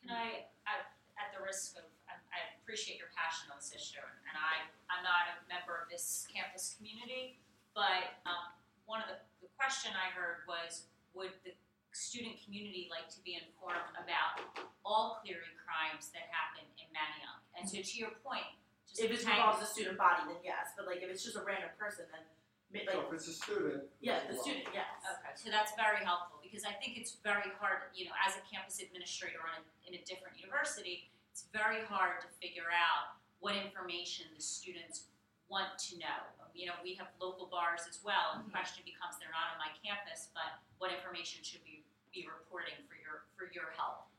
[0.00, 4.00] Can I, at, at the risk of, I, I appreciate your passion on this issue,
[4.00, 7.36] and I, I'm not a member of this campus community,
[7.74, 8.56] but um,
[8.88, 11.52] one of the, the question I heard was, would the
[11.92, 14.40] student community like to be informed about
[14.84, 17.42] all Clery crimes that happen in Manayunk?
[17.56, 18.46] And so to your point,
[18.88, 20.72] just If it involves a student body, then yes.
[20.76, 22.24] But like if it's just a random person, then
[22.72, 23.84] ma- like So if it's a student.
[24.00, 24.88] yeah, the a student, yes.
[25.04, 28.42] Okay, so that's very helpful because I think it's very hard, you know, as a
[28.48, 33.54] campus administrator in a, in a different university, it's very hard to figure out what
[33.54, 35.12] information the students
[35.48, 36.20] want to know.
[36.54, 39.58] You know, we have local bars as well, and the question becomes they're not on
[39.62, 44.10] my campus, but what information should we be reporting for your for your help?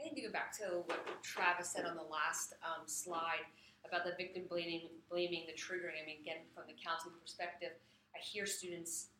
[0.00, 3.44] I think to go back to what Travis said on the last um, slide
[3.84, 6.00] about the victim blaming, blaming the triggering.
[6.00, 7.76] I mean, again, from the counseling perspective,
[8.16, 9.12] I hear students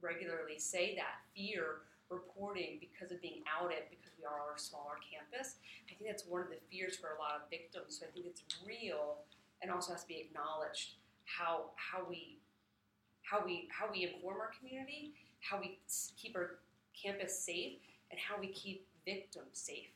[0.00, 5.60] regularly say that fear reporting because of being outed because we are a smaller campus.
[5.84, 8.00] I think that's one of the fears for a lot of victims.
[8.00, 9.20] So I think it's real
[9.62, 12.38] and also has to be acknowledged how how we
[13.22, 15.78] how we how we inform our community, how we
[16.16, 16.58] keep our
[16.96, 17.76] campus safe,
[18.10, 19.92] and how we keep victims safe.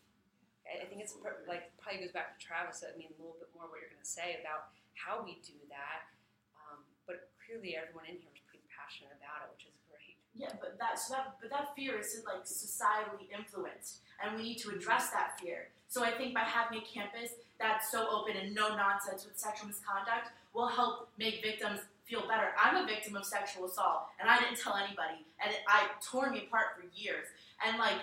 [0.62, 2.84] I think it's pr- like probably goes back to Travis.
[2.86, 5.58] I mean, a little bit more what you're going to say about how we do
[5.72, 6.06] that.
[6.54, 10.16] Um, but clearly, everyone in here is pretty passionate about it, which is great.
[10.38, 14.60] Yeah, but that so that but that fear is like societally influenced, and we need
[14.62, 15.74] to address that fear.
[15.88, 19.68] So I think by having a campus that's so open and no nonsense with sexual
[19.68, 22.52] misconduct will help make victims feel better.
[22.62, 26.30] I'm a victim of sexual assault, and I didn't tell anybody, and it, I tore
[26.30, 27.26] me apart for years.
[27.66, 27.96] And like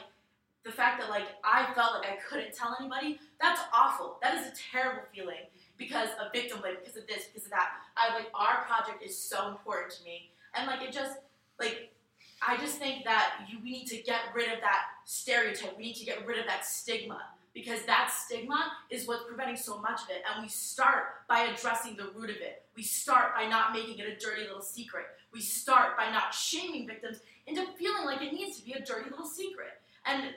[0.63, 4.17] the fact that like I felt like I couldn't tell anybody, that's awful.
[4.22, 5.45] That is a terrible feeling
[5.78, 7.69] because of victim blame, because of this, because of that.
[7.95, 11.17] I like our project is so important to me, and like it just
[11.60, 11.91] like
[12.41, 15.78] I just think that you, we need to get rid of that stereotype.
[15.78, 17.22] We need to get rid of that stigma
[17.60, 20.24] because that stigma is what's preventing so much of it.
[20.32, 22.63] And we start by addressing the root of it.
[22.76, 25.06] We start by not making it a dirty little secret.
[25.34, 29.10] We start by not shaming victims into feeling like it needs to be a dirty
[29.10, 29.82] little secret.
[30.06, 30.34] And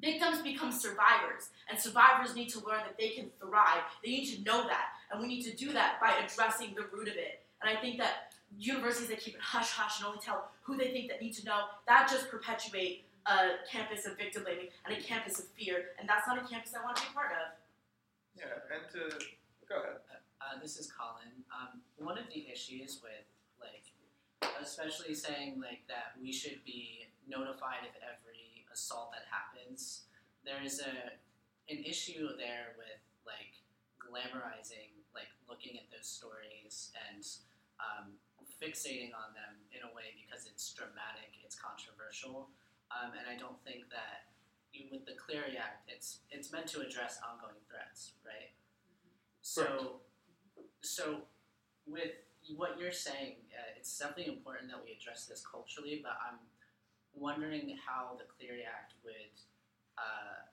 [0.00, 3.82] victims become survivors, and survivors need to learn that they can thrive.
[4.04, 7.08] They need to know that, and we need to do that by addressing the root
[7.08, 7.42] of it.
[7.62, 10.90] And I think that universities that keep it hush hush and only tell who they
[10.90, 15.00] think that need to know, that just perpetuate a campus of victim blaming and a
[15.00, 17.56] campus of fear, and that's not a campus I want to be part of.
[18.36, 19.16] Yeah, and to
[19.68, 20.04] go ahead.
[20.40, 21.32] Uh, this is Colin.
[21.48, 23.24] Um, one of the issues with
[23.56, 23.88] like,
[24.60, 30.04] especially saying like that we should be notified of every assault that happens.
[30.44, 31.16] There is a
[31.72, 33.56] an issue there with like
[33.96, 37.24] glamorizing, like looking at those stories and
[37.80, 38.20] um,
[38.60, 42.52] fixating on them in a way because it's dramatic, it's controversial,
[42.94, 44.30] um, and I don't think that
[44.72, 48.52] you- with the Clery Act, it's it's meant to address ongoing threats, right?
[49.42, 50.00] So,
[50.82, 51.28] so
[51.86, 52.12] with
[52.56, 56.00] what you're saying, uh, it's definitely important that we address this culturally.
[56.02, 56.38] But I'm
[57.14, 59.34] wondering how the Clery Act would
[59.96, 60.50] uh,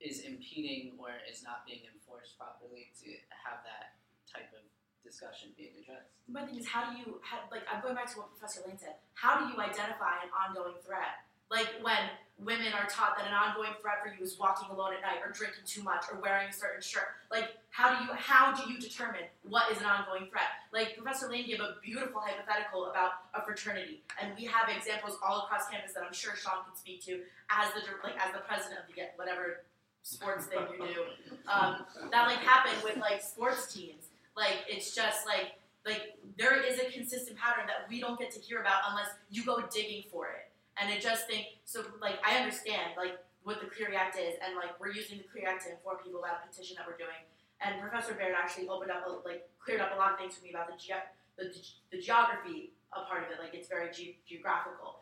[0.00, 3.94] is impeding or is not being enforced properly to have that
[4.26, 4.64] type of
[5.04, 6.08] discussion being addressed.
[6.28, 8.78] My thing is, how do you, how, like, I'm going back to what Professor Lane
[8.78, 8.96] said.
[9.14, 11.26] How do you identify an ongoing threat?
[11.52, 12.08] Like when
[12.40, 15.30] women are taught that an ongoing threat for you is walking alone at night, or
[15.30, 17.12] drinking too much, or wearing a certain shirt.
[17.30, 20.48] Like, how do you, how do you determine what is an ongoing threat?
[20.72, 25.44] Like Professor Lane gave a beautiful hypothetical about a fraternity, and we have examples all
[25.44, 27.20] across campus that I'm sure Sean can speak to
[27.52, 29.68] as the like as the president of the whatever
[30.02, 31.04] sports thing you do.
[31.46, 34.08] Um, that like happened with like sports teams.
[34.36, 38.40] Like it's just like like there is a consistent pattern that we don't get to
[38.40, 40.48] hear about unless you go digging for it.
[40.80, 41.84] And I just think so.
[42.00, 45.46] Like I understand like what the Clery Act is, and like we're using the Clery
[45.46, 47.20] Act to inform people about a petition that we're doing.
[47.60, 50.44] And Professor Baird actually opened up a, like cleared up a lot of things for
[50.44, 51.52] me about the ge- the,
[51.90, 53.38] the geography a part of it.
[53.42, 55.00] Like it's very ge- geographical,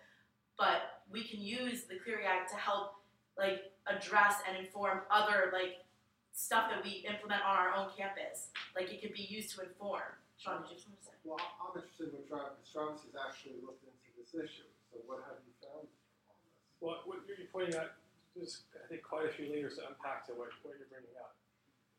[0.58, 2.96] but we can use the Clery Act to help
[3.38, 5.84] like address and inform other like
[6.32, 8.50] stuff that we implement on our own campus.
[8.74, 10.18] Like it could be used to inform.
[10.40, 11.16] Sean, did you have something to say?
[11.26, 15.20] Well, I'm interested in what Travis, Travis has actually looked into this issue, so what
[15.28, 16.64] have you found on this?
[16.80, 17.92] Well, what you're you're pointing out,
[18.32, 21.36] there's, I think, quite a few layers to unpack to what, what you're bringing up.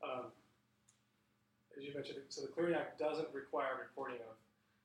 [0.01, 0.25] Um,
[1.77, 4.33] as you mentioned, so the Clery Act doesn't require reporting of,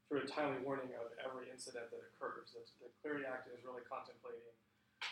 [0.06, 2.52] through a timely warning of every incident that occurs.
[2.52, 4.44] The, the Clery Act is really contemplating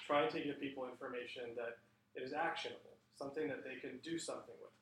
[0.07, 1.81] trying to give people information that
[2.13, 4.75] is actionable, something that they can do something with.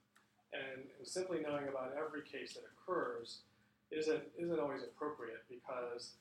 [0.52, 3.42] And, simply knowing about every case that occurs
[3.90, 6.14] isn't, isn't always appropriate because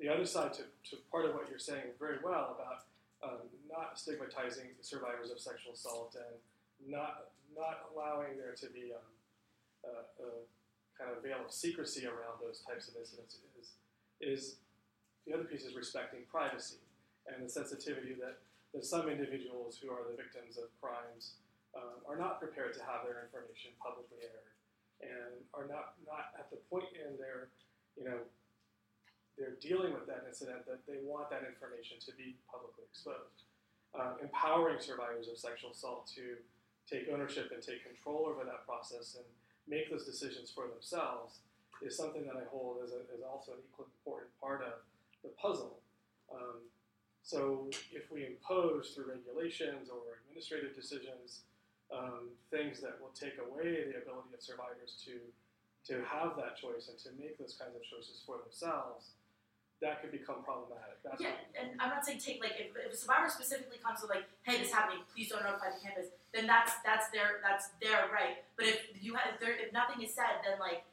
[0.00, 2.88] the other side to, to part of what you're saying very well about
[3.22, 9.12] um, not stigmatizing survivors of sexual assault and not, not allowing there to be um,
[9.84, 10.30] a, a
[10.98, 13.68] kind of veil of secrecy around those types of incidents is,
[14.20, 14.56] is
[15.26, 16.80] the other piece is respecting privacy
[17.28, 18.38] and the sensitivity that,
[18.74, 21.40] that some individuals who are the victims of crimes
[21.76, 24.52] um, are not prepared to have their information publicly aired
[25.00, 27.54] and are not, not at the point in their,
[27.96, 28.18] you know,
[29.38, 33.46] they're dealing with that incident that they want that information to be publicly exposed.
[33.94, 36.36] Um, empowering survivors of sexual assault to
[36.90, 39.24] take ownership and take control over that process and
[39.70, 41.40] make those decisions for themselves
[41.78, 44.82] is something that I hold as, a, as also an equally important part of
[45.22, 45.78] the puzzle.
[46.34, 46.66] Um,
[47.28, 51.44] so if we impose through regulations or administrative decisions
[51.92, 55.20] um, things that will take away the ability of survivors to
[55.88, 59.16] to have that choice and to make those kinds of choices for themselves,
[59.80, 61.00] that could become problematic.
[61.00, 64.06] That's yeah, and I'm not saying take like if, if a survivor specifically comes to
[64.10, 66.12] like, hey, this is happening, please don't notify the campus.
[66.34, 68.42] Then that's that's their that's their right.
[68.58, 70.84] But if you have if, there, if nothing is said, then like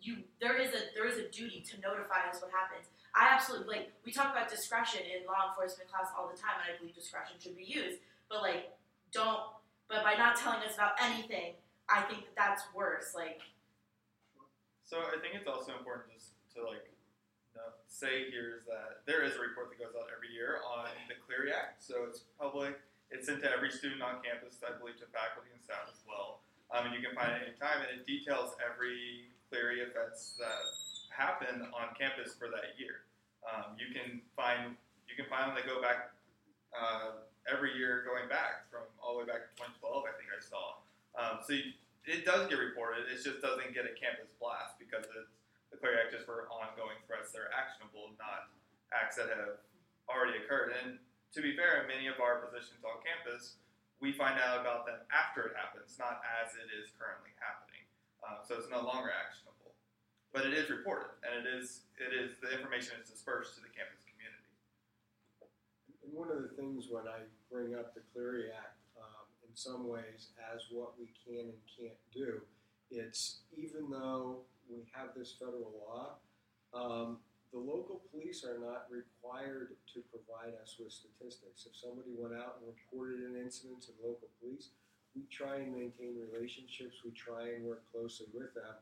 [0.00, 2.88] you there is a there is a duty to notify us what happens.
[3.14, 6.72] I absolutely like we talk about discretion in law enforcement class all the time, and
[6.72, 8.00] I believe discretion should be used.
[8.28, 8.72] But like,
[9.12, 9.40] don't.
[9.88, 11.52] But by not telling us about anything,
[11.88, 13.12] I think that that's worse.
[13.12, 13.44] Like,
[14.88, 16.88] So I think it's also important just to like
[17.56, 20.88] know, say here is that there is a report that goes out every year on
[21.08, 21.84] the Clery Act.
[21.84, 22.80] So it's public.
[23.12, 26.40] It's sent to every student on campus, I believe to faculty and staff as well.
[26.72, 30.64] Um, and you can find it anytime, and it details every Clery offense that
[31.12, 33.06] happened on campus for that year.
[33.44, 34.74] Um, you can find
[35.06, 36.16] you can find them that go back
[36.72, 40.08] uh, every year going back from all the way back to 2012.
[40.08, 40.80] I think I saw.
[41.12, 41.76] Um, so you,
[42.08, 43.06] it does get reported.
[43.12, 45.28] It just doesn't get a campus blast because it's
[45.82, 48.54] Act is for ongoing threats that are actionable, not
[48.94, 49.58] acts that have
[50.06, 50.78] already occurred.
[50.78, 51.02] And
[51.34, 53.58] to be fair, in many of our positions on campus,
[53.98, 57.82] we find out about them after it happens, not as it is currently happening.
[58.22, 59.41] Uh, so it's no longer actionable,
[60.32, 63.72] but it is reported, and it is it is the information is dispersed to the
[63.72, 64.48] campus community.
[66.02, 69.86] And one of the things when I bring up the Clery Act, um, in some
[69.86, 72.40] ways, as what we can and can't do,
[72.90, 76.16] it's even though we have this federal law,
[76.72, 77.20] um,
[77.52, 81.68] the local police are not required to provide us with statistics.
[81.68, 84.72] If somebody went out and reported an incident to the local police,
[85.12, 88.72] we try and maintain relationships, we try and work closely with them.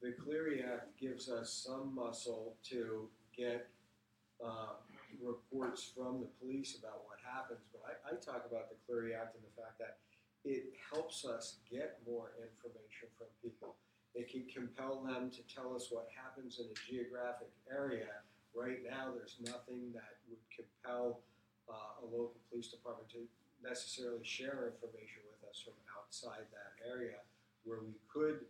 [0.00, 3.68] The Clery Act gives us some muscle to get
[4.44, 4.78] uh,
[5.20, 9.34] reports from the police about what happens, but I, I talk about the Clery Act
[9.34, 9.98] and the fact that
[10.44, 13.74] it helps us get more information from people.
[14.14, 18.22] It can compel them to tell us what happens in a geographic area.
[18.54, 21.20] Right now, there's nothing that would compel
[21.68, 23.26] uh, a local police department to
[23.66, 27.18] necessarily share information with us from outside that area,
[27.66, 28.46] where we could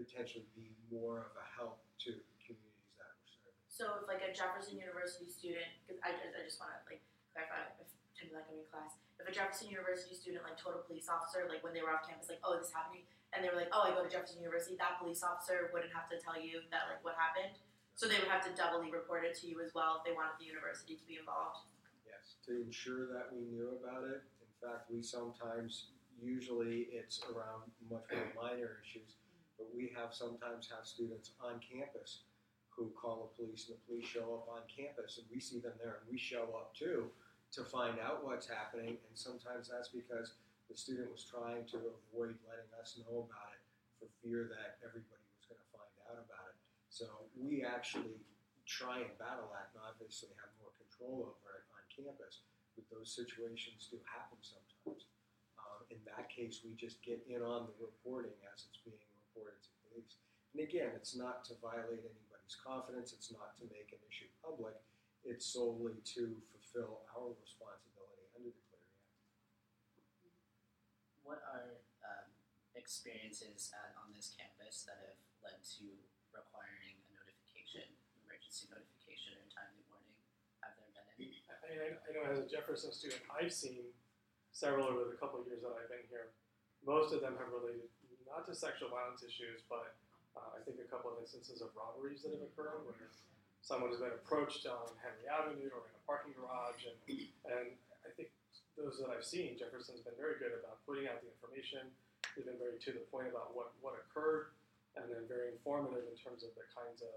[0.00, 3.60] potentially be more of a help to the communities that we're serving.
[3.68, 7.04] so if like a Jefferson University student, because I, I just want to like
[7.36, 7.92] clarify, if
[8.32, 8.96] like I'm in class.
[9.20, 12.04] If a Jefferson University student like told a police officer like when they were off
[12.08, 14.40] campus like, oh, this is happening, and they were like, oh, I go to Jefferson
[14.40, 17.56] University, that police officer wouldn't have to tell you that like what happened.
[17.96, 20.40] So they would have to doubly report it to you as well if they wanted
[20.40, 21.68] the university to be involved.
[22.08, 24.24] Yes, to ensure that we knew about it.
[24.40, 29.19] In fact, we sometimes, usually it's around much more minor issues,
[29.60, 32.24] but we have sometimes have students on campus
[32.72, 35.76] who call the police and the police show up on campus and we see them
[35.76, 37.12] there and we show up too
[37.52, 38.96] to find out what's happening.
[38.96, 40.32] And sometimes that's because
[40.72, 43.62] the student was trying to avoid letting us know about it
[44.00, 46.58] for fear that everybody was going to find out about it.
[46.88, 48.16] So we actually
[48.64, 52.48] try and battle that and obviously have more control over it on campus.
[52.78, 55.04] But those situations do happen sometimes.
[55.60, 59.09] Um, in that case, we just get in on the reporting as it's being
[59.40, 60.20] reported to police.
[60.52, 63.16] And again, it's not to violate anybody's confidence.
[63.16, 64.76] It's not to make an issue public.
[65.24, 69.16] It's solely to fulfill our responsibility under the Clery Act.
[71.24, 72.28] What are um,
[72.76, 75.86] experiences at, on this campus that have led to
[76.32, 77.84] requiring a notification,
[78.24, 80.16] emergency notification, or timely warning?
[80.64, 81.44] Have there been any?
[81.48, 83.92] I, I, I know as a Jefferson student, I've seen
[84.50, 86.32] several over the couple of years that I've been here.
[86.80, 87.92] Most of them have related
[88.30, 89.98] not just sexual violence issues, but
[90.38, 93.10] uh, I think a couple of instances of robberies that have occurred where
[93.60, 96.96] someone has been approached on Henry Avenue or in a parking garage, and,
[97.50, 97.68] and
[98.06, 98.30] I think
[98.78, 101.90] those that I've seen, Jefferson's been very good about putting out the information.
[102.32, 104.54] They've been very to the point about what, what occurred,
[104.94, 107.12] and then very informative in terms of the kinds of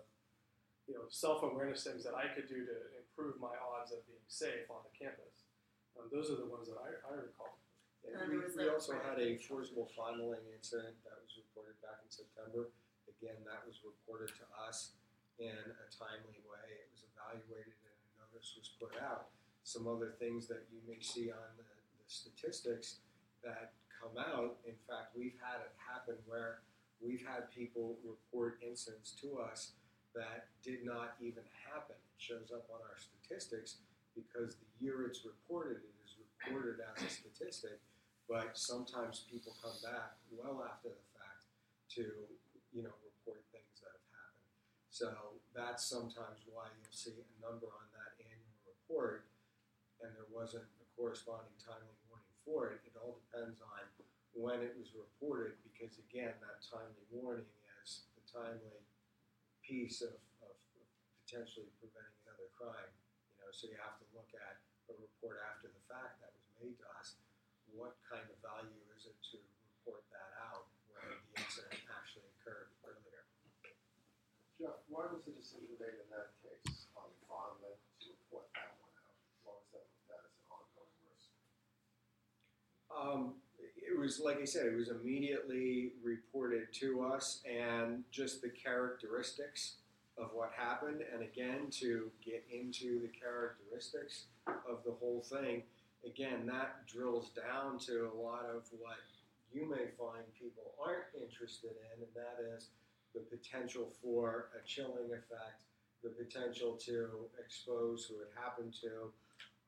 [0.89, 4.67] you know self-awareness things that I could do to improve my odds of being safe
[4.67, 5.47] on the campus.
[5.95, 7.62] Um, those are the ones that I, I recall.
[8.03, 12.11] And And we, we also had a forcible fondling incident that was reported back in
[12.11, 12.69] September.
[13.07, 14.95] Again, that was reported to us
[15.39, 16.67] in a timely way.
[16.83, 19.31] It was evaluated and a notice was put out.
[19.63, 22.99] Some other things that you may see on the, the statistics
[23.43, 26.63] that come out, in fact, we've had it happen where
[26.99, 29.79] we've had people report incidents to us
[30.15, 31.95] that did not even happen.
[31.95, 33.79] It shows up on our statistics
[34.15, 37.79] because the year it's reported, it is reported as a statistic,
[38.29, 41.47] but sometimes people come back well after the fact
[41.99, 42.03] to,
[42.71, 44.49] you know, report things that have happened.
[44.89, 45.07] So
[45.53, 49.27] that's sometimes why you'll see a number on that annual report
[50.01, 52.83] and there wasn't a corresponding timely warning for it.
[52.83, 53.83] It all depends on
[54.35, 57.47] when it was reported because again, that timely warning
[57.85, 58.83] is the timely
[59.63, 60.53] piece of, of,
[61.23, 62.91] potentially preventing another crime.
[63.33, 64.59] You know, so you have to look at
[64.91, 67.17] a report after the fact that was made to us.
[67.73, 72.69] What kind of value is it to report that out when the incident actually occurred
[72.85, 73.25] earlier?
[74.61, 78.93] Jeff, why was the decision made in that case on fondling to report that one
[78.93, 79.17] out?
[79.41, 81.29] Why was that looked at as an ongoing risk?
[82.93, 83.41] Um,
[83.81, 89.81] it was like I said, it was immediately reported to us, and just the characteristics
[90.17, 95.63] of what happened, and again to get into the characteristics of the whole thing.
[96.05, 98.99] Again, that drills down to a lot of what
[99.53, 102.69] you may find people aren't interested in, and that is
[103.13, 105.63] the potential for a chilling effect,
[106.03, 109.13] the potential to expose who it happened to,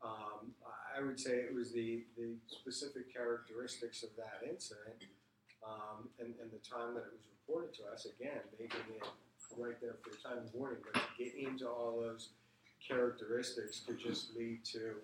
[0.03, 0.53] um,
[0.95, 5.05] I would say it was the, the specific characteristics of that incident
[5.65, 9.03] um, and, and the time that it was reported to us, again, making it
[9.57, 12.29] right there for the time of warning, but to get into all those
[12.85, 14.95] characteristics could just lead to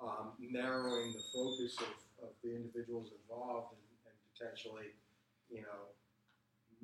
[0.00, 1.94] um, narrowing the focus of,
[2.28, 4.94] of the individuals involved and, and potentially,
[5.50, 5.94] you know,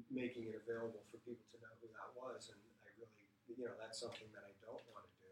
[0.09, 2.51] making it available for people to know who that was.
[2.51, 5.31] And I really, you know, that's something that I don't want to do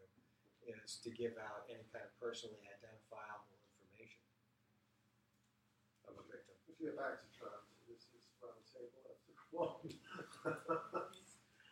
[0.69, 4.21] is to give out any kind of personally identifiable information
[6.05, 6.53] of a victim.
[6.69, 9.81] If you get back to Travis, this is round table after one.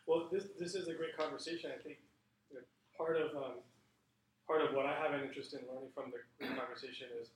[0.08, 1.68] Well, this this is a great conversation.
[1.68, 2.00] I think
[2.48, 2.64] you know,
[2.96, 3.60] part of um,
[4.48, 7.28] part of what I have an interest in learning from the conversation is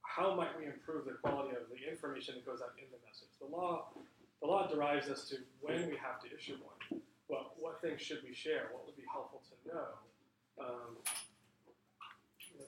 [0.00, 3.28] how might we improve the quality of the information that goes out in the message.
[3.38, 3.92] The law
[4.40, 7.04] the law derives us to when we have to issue one.
[7.28, 8.72] Well, what things should we share?
[8.72, 9.86] What would be helpful to know?
[10.56, 10.96] Um,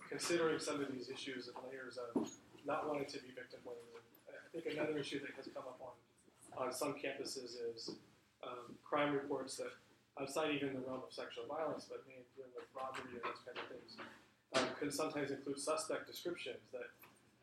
[0.08, 2.28] considering some of these issues and layers of
[2.68, 3.80] not wanting to be victim blaming.
[4.28, 5.96] I think another issue that has come up on
[6.60, 7.96] on some campuses is
[8.44, 9.72] um, crime reports that
[10.20, 13.56] outside even the realm of sexual violence, but maybe dealing with robbery and those kind
[13.56, 13.96] of things,
[14.54, 16.88] um, can sometimes include suspect descriptions that,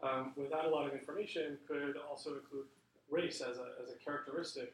[0.06, 2.66] um, without a lot of information, could also include
[3.10, 4.74] race as a, as a characteristic.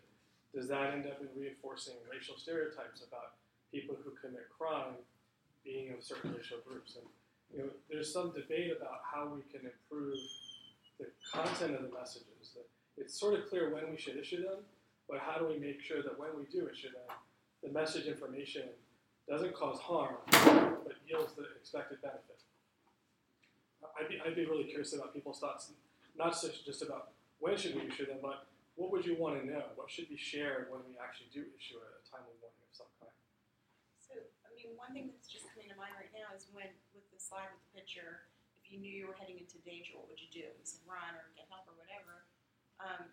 [0.53, 3.39] Does that end up in reinforcing racial stereotypes about
[3.71, 4.99] people who commit crime
[5.63, 6.95] being of certain racial groups?
[6.95, 7.07] And
[7.55, 10.19] you know, there's some debate about how we can improve
[10.99, 12.51] the content of the messages.
[12.55, 12.67] That
[12.97, 14.63] it's sort of clear when we should issue them,
[15.09, 17.15] but how do we make sure that when we do issue them,
[17.65, 18.69] the message information
[19.25, 20.21] doesn't cause harm,
[20.85, 22.37] but yields the expected benefit?
[23.97, 25.73] I'd be, I'd be really curious about people's thoughts,
[26.13, 28.45] not just about when should we issue them, but
[28.77, 29.65] what would you want to know?
[29.73, 33.15] What should be shared when we actually do issue a timely warning of some kind?
[33.97, 34.13] So,
[34.45, 37.17] I mean, one thing that's just coming to mind right now is when, with the
[37.17, 38.29] slide with the picture,
[38.61, 40.45] if you knew you were heading into danger, what would you do?
[40.45, 42.29] You said run or get help or whatever.
[42.77, 43.09] Um,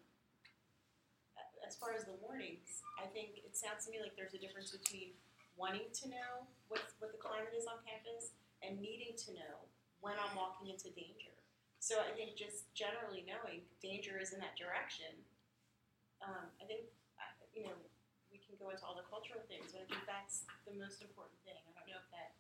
[1.73, 4.77] as far as the warnings, I think it sounds to me like there's a difference
[4.77, 5.17] between
[5.57, 9.65] wanting to know what's, what the climate is on campus and needing to know
[10.05, 11.33] when I'm walking into danger.
[11.81, 15.17] So I think just generally knowing danger is in that direction.
[16.21, 16.93] Um, I think,
[17.57, 17.73] you know,
[18.29, 21.41] we can go into all the cultural things, but I think that's the most important
[21.49, 21.57] thing.
[21.57, 22.37] I don't know if that.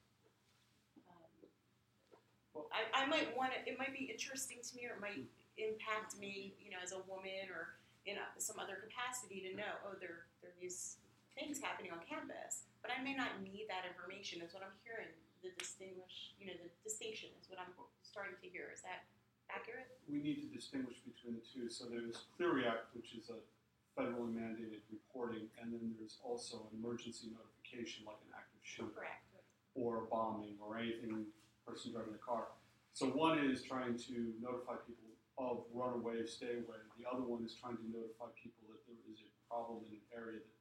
[1.08, 3.58] Um, I, I might want to.
[3.64, 5.24] It might be interesting to me, or it might
[5.58, 9.72] impact me, you know, as a woman, or in some other capacity to know.
[9.86, 10.98] Oh, there there are these
[11.38, 14.42] things happening on campus, but I may not need that information.
[14.42, 15.10] Is what I'm hearing.
[15.42, 17.74] The distinguish, you know, the distinction is what I'm
[18.06, 18.70] starting to hear.
[18.70, 19.02] Is that
[19.50, 19.90] accurate?
[20.06, 21.66] We need to distinguish between the two.
[21.66, 23.42] So there's Clery Act, which is a
[23.98, 29.26] federally mandated reporting, and then there's also an emergency notification, like an active shooter Correct.
[29.74, 31.26] or bombing or anything
[31.66, 32.54] person driving a car.
[32.94, 36.80] So one is trying to notify people of run away, stay away.
[37.00, 40.06] The other one is trying to notify people that there is a problem in an
[40.12, 40.60] area that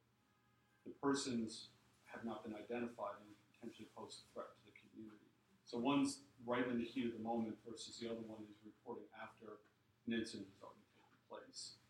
[0.88, 1.72] the persons
[2.08, 5.28] have not been identified and potentially pose a threat to the community.
[5.64, 9.08] So one's right in the heat of the moment versus the other one is reporting
[9.16, 9.62] after
[10.04, 11.80] an incident has already taken place.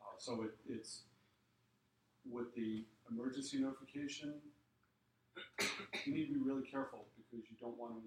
[0.00, 1.04] Uh, so it, it's
[2.24, 4.40] with the emergency notification,
[6.04, 8.00] you need to be really careful because you don't want to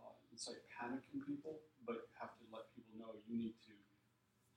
[0.00, 2.69] uh, incite panic in people, but have to let
[3.10, 3.74] know you need to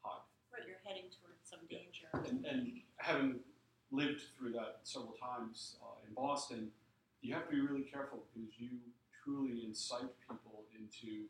[0.05, 0.21] hide.
[0.53, 2.09] Right, you're heading towards some danger.
[2.13, 3.41] And, and having
[3.89, 6.69] lived through that several times uh, in Boston,
[7.21, 8.69] you have to be really careful because you
[9.23, 11.25] truly incite people into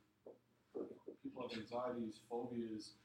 [1.21, 2.97] people have anxieties, phobias,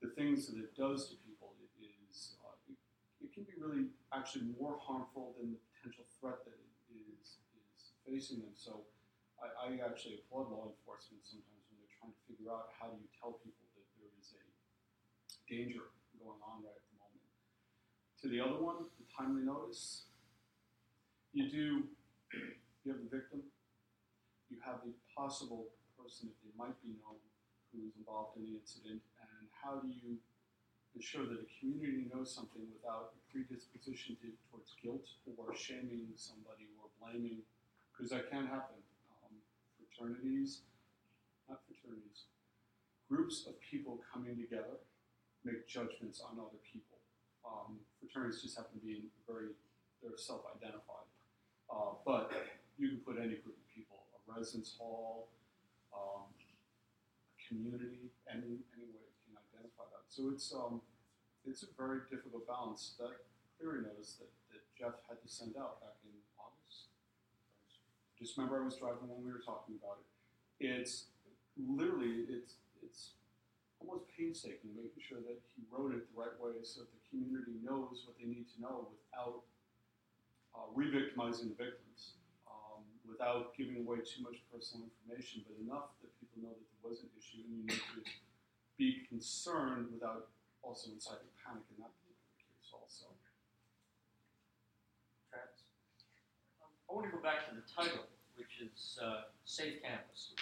[0.00, 1.52] the things that it does to people.
[1.60, 2.78] It is uh, it,
[3.22, 7.92] it can be really actually more harmful than the potential threat that it is is
[8.02, 8.56] facing them.
[8.56, 8.82] So
[9.38, 11.53] I, I actually applaud law enforcement sometimes
[12.04, 14.44] trying to figure out how do you tell people that there is a
[15.48, 15.88] danger
[16.20, 17.24] going on right at the moment.
[18.20, 20.12] To the other one, the timely notice.
[21.32, 21.88] You do,
[22.84, 23.40] you have the victim,
[24.52, 27.16] you have the possible person, if they might be known,
[27.72, 30.20] who is involved in the incident, and how do you
[30.92, 36.68] ensure that the community knows something without a predisposition to, towards guilt or shaming somebody
[36.78, 37.40] or blaming,
[37.90, 38.78] because that can happen.
[39.24, 39.34] Um,
[39.74, 40.68] fraternities,
[41.48, 42.28] not fraternities,
[43.08, 44.80] groups of people coming together
[45.44, 46.98] make judgments on other people.
[47.44, 49.52] Um, fraternities just happen to be very,
[50.00, 51.08] they're self-identified.
[51.68, 52.32] Uh, but
[52.78, 55.28] you can put any group of people, a residence hall,
[55.92, 60.08] um, a community, any, any way you can identify that.
[60.08, 60.80] So it's, um,
[61.44, 62.96] it's a very difficult balance.
[62.98, 63.12] That
[63.60, 66.88] Clery notice that, that Jeff had to send out back in August.
[68.18, 70.08] Just remember I was driving when we were talking about it.
[70.64, 71.12] It's
[71.58, 73.14] literally, it's, it's
[73.80, 77.60] almost painstaking, making sure that he wrote it the right way so that the community
[77.60, 79.44] knows what they need to know without
[80.54, 86.10] uh, re-victimizing the victims, um, without giving away too much personal information, but enough that
[86.22, 88.00] people know that there was an issue and you need to
[88.78, 90.30] be concerned without
[90.62, 93.12] also inciting panic in that particular case also.
[95.28, 95.66] Travis?
[96.62, 100.32] Um, I want to go back to the title, which is uh, Safe Campus.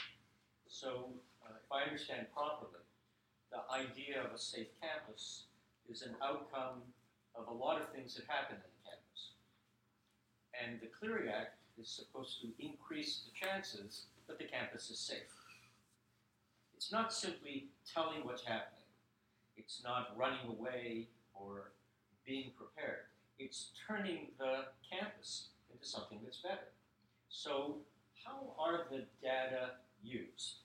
[0.83, 1.07] So,
[1.47, 2.83] uh, if I understand properly,
[3.53, 5.45] the idea of a safe campus
[5.89, 6.83] is an outcome
[7.37, 9.31] of a lot of things that happen in the campus.
[10.59, 15.31] And the Clery Act is supposed to increase the chances that the campus is safe.
[16.75, 18.91] It's not simply telling what's happening.
[19.57, 21.71] It's not running away or
[22.27, 23.07] being prepared.
[23.39, 26.75] It's turning the campus into something that's better.
[27.29, 27.77] So,
[28.25, 30.62] how are the data used?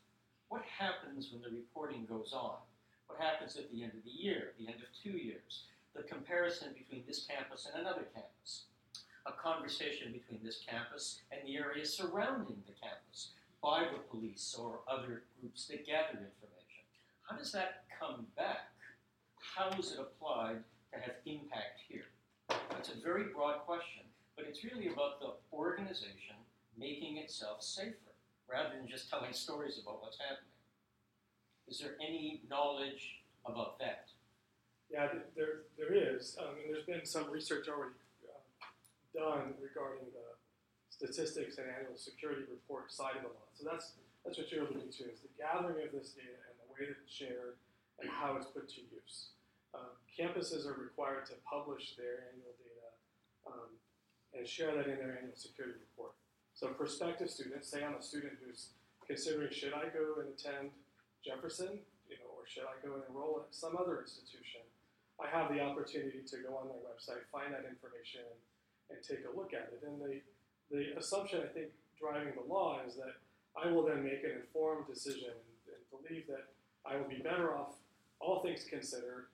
[1.17, 2.61] Happens when the reporting goes on?
[3.07, 5.65] What happens at the end of the year, the end of two years?
[5.95, 8.69] The comparison between this campus and another campus.
[9.25, 14.81] A conversation between this campus and the area surrounding the campus by the police or
[14.87, 16.85] other groups that gather information.
[17.25, 18.69] How does that come back?
[19.41, 20.61] How is it applied
[20.93, 22.13] to have impact here?
[22.69, 24.05] That's a very broad question,
[24.35, 26.37] but it's really about the organization
[26.77, 28.13] making itself safer
[28.47, 30.46] rather than just telling stories about what's happening.
[31.67, 34.07] Is there any knowledge about that?
[34.89, 38.39] Yeah, there, there is, um, and there's been some research already uh,
[39.11, 40.27] done regarding the
[40.87, 43.47] statistics and annual security report side of the law.
[43.53, 46.67] So that's that's what you're alluding to is the gathering of this data and the
[46.71, 47.55] way that it's shared
[47.99, 49.31] and how it's put to use.
[49.75, 52.89] Uh, campuses are required to publish their annual data
[53.47, 53.71] um,
[54.35, 56.11] and share that in their annual security report.
[56.55, 60.75] So prospective students, say I'm a student who's considering should I go and attend
[61.27, 64.63] Jefferson, you know, or should I go and enroll at some other institution?
[65.19, 68.23] I have the opportunity to go on their website, find that information,
[68.87, 69.83] and take a look at it.
[69.83, 70.23] And the,
[70.71, 73.19] the assumption, I think, driving the law is that
[73.59, 76.47] I will then make an informed decision and believe that
[76.87, 77.75] I will be better off,
[78.23, 79.27] all things considered,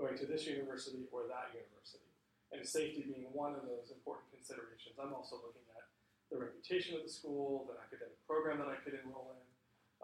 [0.00, 2.08] going to this university or that university.
[2.54, 4.96] And safety being one of those important considerations.
[4.96, 5.84] I'm also looking at
[6.30, 9.53] the reputation of the school, the academic program that I could enroll in.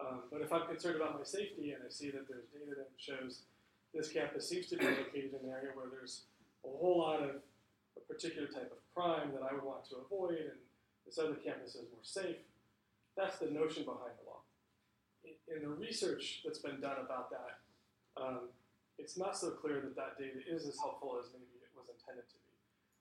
[0.01, 2.89] Um, but if I'm concerned about my safety and I see that there's data that
[2.97, 3.41] shows
[3.93, 6.23] this campus seems to be located in an area where there's
[6.65, 7.43] a whole lot of
[7.97, 10.59] a particular type of crime that I would want to avoid, and
[11.05, 12.37] this other campus is more safe.
[13.17, 14.41] That's the notion behind the law.
[15.23, 17.59] In, in the research that's been done about that,
[18.15, 18.49] um,
[18.97, 22.25] it's not so clear that that data is as helpful as maybe it was intended
[22.31, 22.51] to be.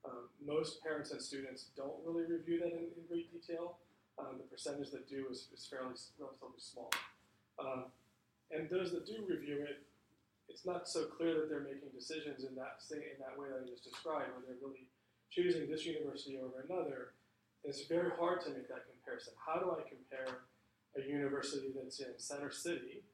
[0.05, 3.79] Um, most parents and students don't really review that in, in great detail.
[4.19, 6.91] Um, the percentage that do is, is fairly relatively small.
[7.59, 7.85] Um,
[8.51, 9.81] and those that do review it,
[10.49, 13.71] it's not so clear that they're making decisions in that in that way that I
[13.71, 14.91] just described, where they're really
[15.31, 17.15] choosing this university over another.
[17.63, 19.35] It's very hard to make that comparison.
[19.39, 20.43] How do I compare
[20.99, 23.05] a university that's in Center City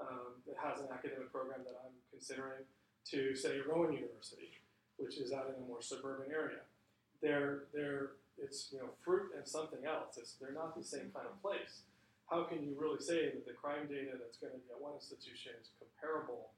[0.00, 2.64] um, that has an academic program that I'm considering
[3.12, 4.56] to say Rowan University,
[4.96, 6.64] which is out in a more suburban area?
[7.20, 10.16] They're they're it's you know fruit and something else.
[10.16, 11.82] It's, they're not the same kind of place.
[12.30, 14.94] How can you really say that the crime data that's going to be at one
[15.00, 16.52] institution is comparable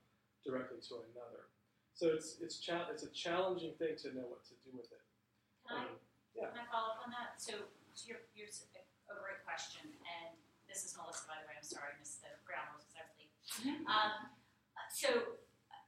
[0.44, 1.46] directly to another?
[1.94, 5.02] So it's it's cha- it's a challenging thing to know what to do with it.
[5.68, 5.98] Can I, Um,
[6.34, 6.50] yeah.
[6.50, 7.38] can I follow up on that?
[7.38, 10.34] So, to your, your, s- a great question, and
[10.70, 13.04] this is Melissa, by the way, I'm sorry, I missed the ground rules because I
[13.06, 13.34] was late.
[13.90, 14.30] Um,
[14.90, 15.08] so,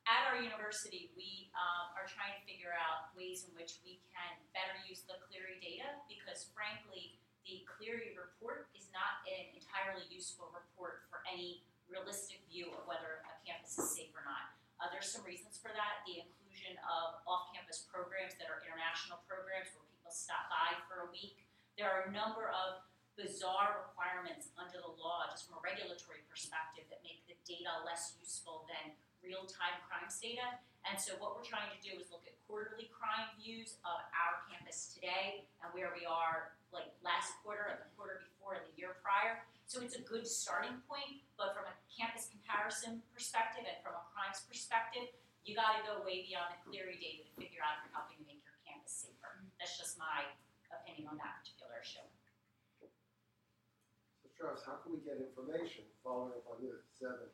[0.06, 4.32] at our university, we um, are trying to figure out ways in which we can
[4.50, 10.50] better use the Clery data because, frankly, the Clery report is not an entirely useful
[10.50, 14.54] report for any realistic view of whether a campus is safe or not.
[14.82, 16.02] Uh, there's some reasons for that.
[16.06, 21.08] The inclusion of off-campus programs that are international programs where people stop by for a
[21.14, 21.46] week.
[21.78, 22.82] There are a number of
[23.14, 28.18] bizarre requirements under the law, just from a regulatory perspective, that make the data less
[28.18, 30.58] useful than real-time crimes data.
[30.82, 34.42] And so what we're trying to do is look at quarterly crime views of our
[34.50, 38.74] campus today and where we are like last quarter and the quarter before and the
[38.74, 39.46] year prior.
[39.70, 44.04] So it's a good starting point, but from a campus comparison perspective and from a
[44.10, 45.06] crimes perspective,
[45.46, 48.18] you got to go way beyond the Clery data to figure out if you're helping
[48.18, 49.42] to make your campus safer.
[49.58, 50.28] That's just my
[50.70, 52.04] opinion on that particular issue.
[54.22, 57.30] So Charles, how can we get information, following up on this, seven,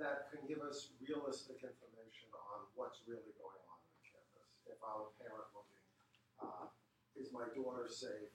[0.00, 4.48] that can give us realistic information on what's really going on on the campus?
[4.64, 5.84] If I'm a parent looking,
[6.40, 6.66] uh,
[7.20, 8.32] is my daughter safe?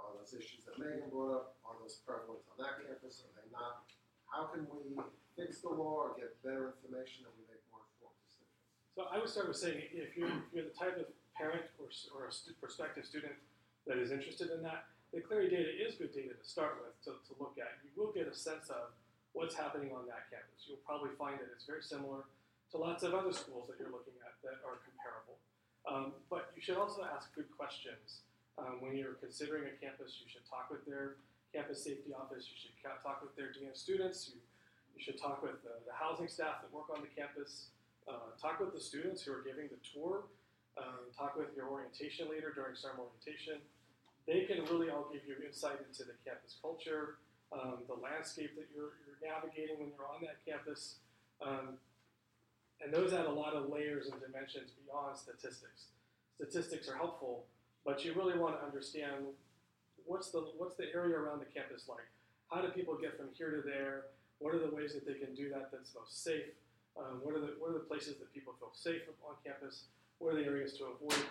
[0.00, 3.44] On those issues that Megan brought up, are those prevalent on that campus, are they
[3.52, 3.84] not?
[4.24, 4.96] How can we
[5.36, 8.56] fix the law or get better information that we make more informed decisions?
[8.96, 11.92] So I would start with saying if you're, if you're the type of parent or,
[12.16, 13.36] or a stu- prospective student
[13.84, 17.20] that is interested in that, the Clery data is good data to start with to,
[17.28, 17.82] to look at.
[17.84, 18.96] You will get a sense of
[19.32, 20.66] what's happening on that campus.
[20.66, 22.26] You'll probably find that it's very similar
[22.70, 25.38] to lots of other schools that you're looking at that are comparable.
[25.86, 28.22] Um, but you should also ask good questions.
[28.58, 31.16] Um, when you're considering a campus, you should talk with their
[31.54, 32.46] campus safety office.
[32.46, 34.30] You should talk with their dean of students.
[34.30, 34.38] You,
[34.94, 37.70] you should talk with the, the housing staff that work on the campus.
[38.06, 40.26] Uh, talk with the students who are giving the tour.
[40.78, 43.58] Um, talk with your orientation leader during summer orientation.
[44.26, 47.18] They can really all give you insight into the campus culture,
[47.52, 50.96] um, the landscape that you're, you're navigating when you're on that campus.
[51.42, 51.78] Um,
[52.82, 55.92] and those add a lot of layers and dimensions beyond statistics.
[56.36, 57.44] Statistics are helpful,
[57.84, 59.28] but you really want to understand
[60.06, 62.08] what's the what's the area around the campus like?
[62.50, 64.08] How do people get from here to there?
[64.38, 66.56] What are the ways that they can do that that's most safe?
[66.96, 69.84] Um, what are the what are the places that people feel safe on campus?
[70.18, 71.24] What are the areas to avoid?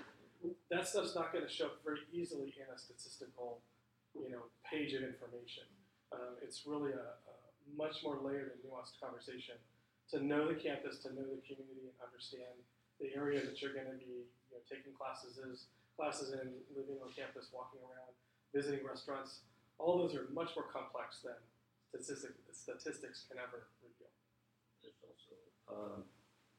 [0.69, 3.59] That stuff's not going to show up very easily in a statistical,
[4.15, 5.63] you know, page of information.
[6.11, 7.33] Um, it's really a, a
[7.77, 9.55] much more layered and nuanced conversation
[10.09, 12.57] to know the campus, to know the community, and understand
[12.97, 16.97] the area that you're going to be you know, taking classes is, classes in, living
[17.05, 18.11] on campus, walking around,
[18.49, 19.45] visiting restaurants.
[19.77, 21.37] All those are much more complex than
[21.93, 24.11] statistic, statistics can ever reveal.
[24.81, 25.33] There's also,
[25.69, 26.01] um,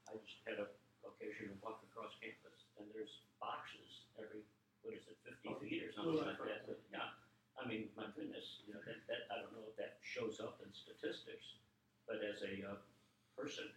[0.06, 0.70] I just had a
[1.04, 4.44] occasion to walk across campus, and there's boxes every,
[4.84, 6.64] what is it, fifty feet or something like that.
[6.92, 7.12] Yeah,
[7.60, 10.64] I mean, my goodness, you know, that, that, I don't know if that shows up
[10.64, 11.60] in statistics,
[12.08, 12.80] but as a, uh,
[13.36, 13.68] person,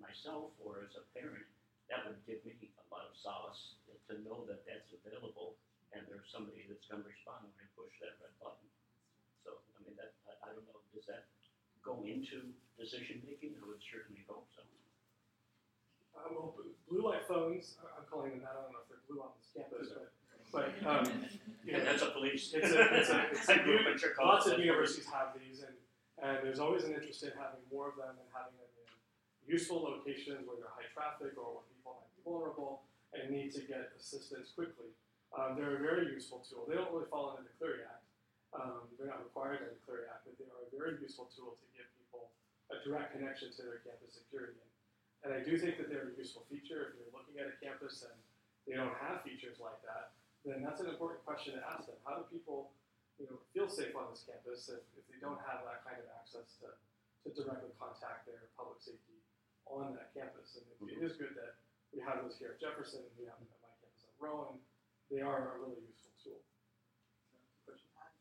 [0.00, 1.48] myself, or as a parent,
[1.88, 5.56] that would give me a lot of solace to know that that's available,
[5.96, 8.68] and there's somebody that's gonna respond when I push that red button.
[9.44, 11.28] So, I mean, that, I, I don't know, does that
[11.80, 13.56] go into decision making?
[13.60, 14.64] I would certainly hope so.
[16.16, 16.56] Uh, well,
[16.88, 19.48] blue light phones, I'm calling them that, I don't know if they're blue on this
[19.52, 20.12] campus, but,
[20.52, 21.08] but, um,
[21.64, 22.52] you know, Yeah, that's a police.
[22.54, 25.32] It's a, it's a, it's a I grew up in Chicago, Lots of universities have
[25.34, 25.74] these, and,
[26.20, 28.88] and there's always an interest in having more of them and having them in
[29.48, 32.84] useful locations where they're high traffic or where people might be vulnerable
[33.16, 34.92] and need to get assistance quickly.
[35.32, 36.68] Um, they're a very useful tool.
[36.68, 38.04] They don't really fall under the Clery Act.
[38.52, 41.56] Um, they're not required under the Clery Act, but they are a very useful tool
[41.56, 42.28] to give people
[42.68, 44.60] a direct connection to their campus security.
[45.24, 48.04] And I do think that they're a useful feature if you're looking at a campus
[48.04, 48.16] and
[48.68, 50.12] they don't have features like that,
[50.42, 51.98] then that's an important question to ask them.
[52.02, 52.74] How do people
[53.18, 56.06] you know, feel safe on this campus if, if they don't have that kind of
[56.18, 56.74] access to,
[57.22, 59.22] to directly contact their public safety
[59.70, 60.58] on that campus?
[60.58, 61.06] And it mm-hmm.
[61.06, 61.62] is good that
[61.94, 64.58] we have those here at Jefferson, we have them at my campus at Rowan.
[65.12, 66.40] They are a really useful tool.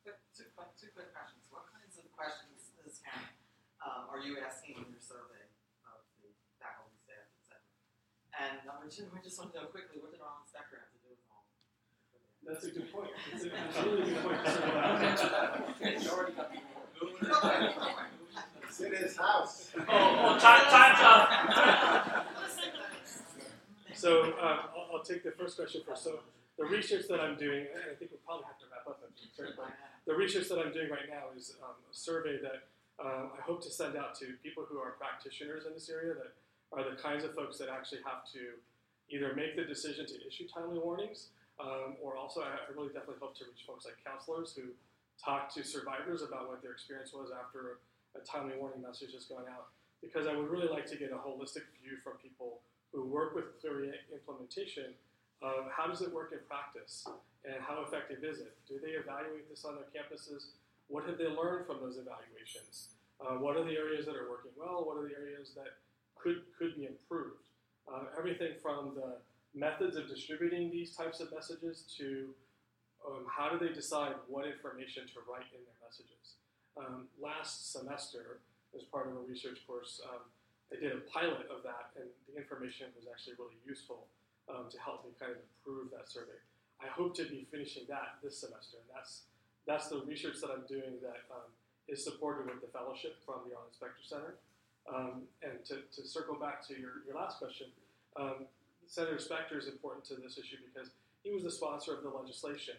[0.01, 0.17] Two,
[0.76, 1.45] two quick questions.
[1.49, 3.32] What kinds of questions is Karen,
[3.80, 5.47] uh, are you asking in your survey
[5.88, 7.63] of the faculty, staff, etc.?
[8.36, 10.51] And number two, I just want to know quickly what did Rollins
[12.48, 13.10] that's a good point.
[13.34, 14.46] It's a, it's a really good point.
[14.46, 15.52] to circle back.
[16.12, 16.52] Already got
[18.64, 19.72] It's in his house.
[19.78, 22.26] Oh, oh, time, time's up.
[23.94, 26.04] So um, I'll, I'll take the first question first.
[26.04, 26.20] So
[26.58, 29.10] the research that I'm doing, and I think we'll probably have to wrap up at
[29.14, 29.74] a certain point.
[30.08, 32.66] The research that I'm doing right now is um, a survey that
[32.98, 36.34] um, I hope to send out to people who are practitioners in this area that
[36.74, 38.58] are the kinds of folks that actually have to
[39.10, 41.28] either make the decision to issue timely warnings,
[41.62, 44.74] um, or also I, really definitely hope to reach folks like counselors who
[45.22, 47.80] talk to survivors about what their experience was after
[48.18, 49.70] a timely warning message has gone out.
[50.01, 53.62] Because I would really like to get a holistic view from people who work with
[53.62, 54.97] Clery implementation
[55.41, 57.07] of how does it work in practice
[57.45, 58.57] and how effective is it?
[58.68, 60.57] Do they evaluate this on their campuses?
[60.88, 62.97] What have they learned from those evaluations?
[63.22, 64.84] Uh, what are the areas that are working well?
[64.86, 65.78] What are the areas that
[66.18, 67.45] could could be improved?
[67.86, 69.22] Uh, everything from the
[69.54, 72.34] methods of distributing these types of messages to
[73.06, 76.38] um, how do they decide what information to write in their messages.
[76.78, 78.39] Um, last semester,
[78.78, 80.24] as part of a research course, um,
[80.72, 84.08] I did a pilot of that, and the information was actually really useful
[84.47, 86.39] um, to help me kind of improve that survey.
[86.80, 89.28] I hope to be finishing that this semester, and that's
[89.68, 91.52] that's the research that I'm doing that um,
[91.88, 94.34] is supported with the fellowship from the Arlen Specter Center.
[94.89, 97.68] Um, and to, to circle back to your, your last question,
[98.88, 100.91] Senator Specter is important to this issue because
[101.23, 102.75] he was the sponsor of the legislation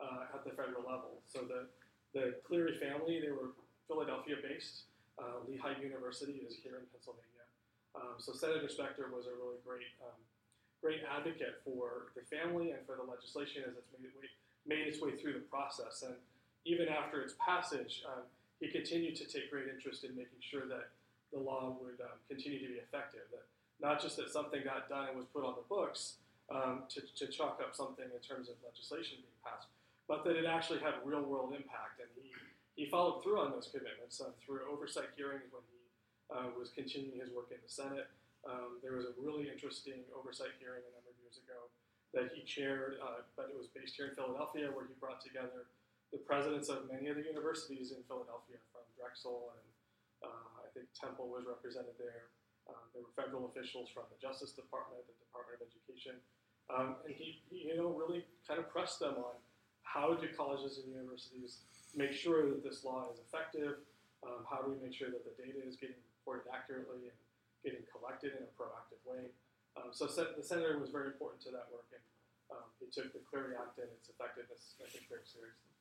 [0.00, 1.22] uh, at the federal level.
[1.26, 1.66] So the
[2.14, 4.86] the Clery family, they were Philadelphia based.
[5.18, 7.46] Uh, Lehigh University is here in Pennsylvania.
[7.94, 10.18] Um, so Senator Specter was a really great um,
[10.84, 14.36] great advocate for the family and for the legislation as it's made, it
[14.68, 16.04] made its way through the process.
[16.04, 16.12] And
[16.68, 18.28] even after its passage, um,
[18.60, 20.92] he continued to take great interest in making sure that
[21.32, 23.24] the law would um, continue to be effective.
[23.32, 23.48] That
[23.80, 26.20] not just that something got done and was put on the books
[26.52, 29.68] um, to, to chalk up something in terms of legislation being passed,
[30.08, 32.00] but that it actually had real world impact.
[32.00, 32.30] And he,
[32.76, 35.80] he followed through on those commitments uh, through oversight hearings when he
[36.30, 38.08] uh, was continuing his work in the Senate.
[38.44, 41.72] Um, there was a really interesting oversight hearing a number of years ago
[42.12, 45.66] that he chaired, uh, but it was based here in Philadelphia, where he brought together
[46.12, 49.66] the presidents of many of the universities in Philadelphia, from Drexel and
[50.22, 52.32] uh, I think Temple was represented there.
[52.68, 56.16] Um, there were federal officials from the Justice Department, the Department of Education,
[56.72, 59.36] um, and he, he, you know, really kind of pressed them on
[59.84, 63.84] how do colleges and universities make sure that this law is effective?
[64.24, 67.18] Um, how do we make sure that the data is getting reported accurately and
[67.64, 69.28] getting collected in a proactive way.
[69.76, 72.04] Um, so the senator was very important to that work, and
[72.52, 75.72] um, he took the Clery Act and its effectiveness, I think, very seriously.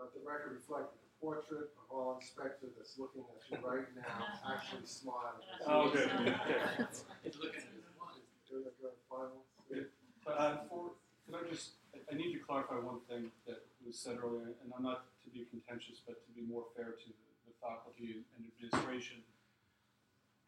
[0.00, 4.26] Let the record reflect the portrait of Arlen Specter that's looking at you right now
[4.46, 5.42] actually smiling.
[5.66, 6.08] Oh, good.
[6.24, 6.86] good.
[7.24, 7.88] It's looking at his
[8.48, 9.44] Doing a good final.
[10.24, 10.96] Uh, for,
[11.26, 14.82] could I just, I need to clarify one thing that was said earlier, and I'm
[14.82, 19.20] not to be contentious, but to be more fair to the, the faculty and administration.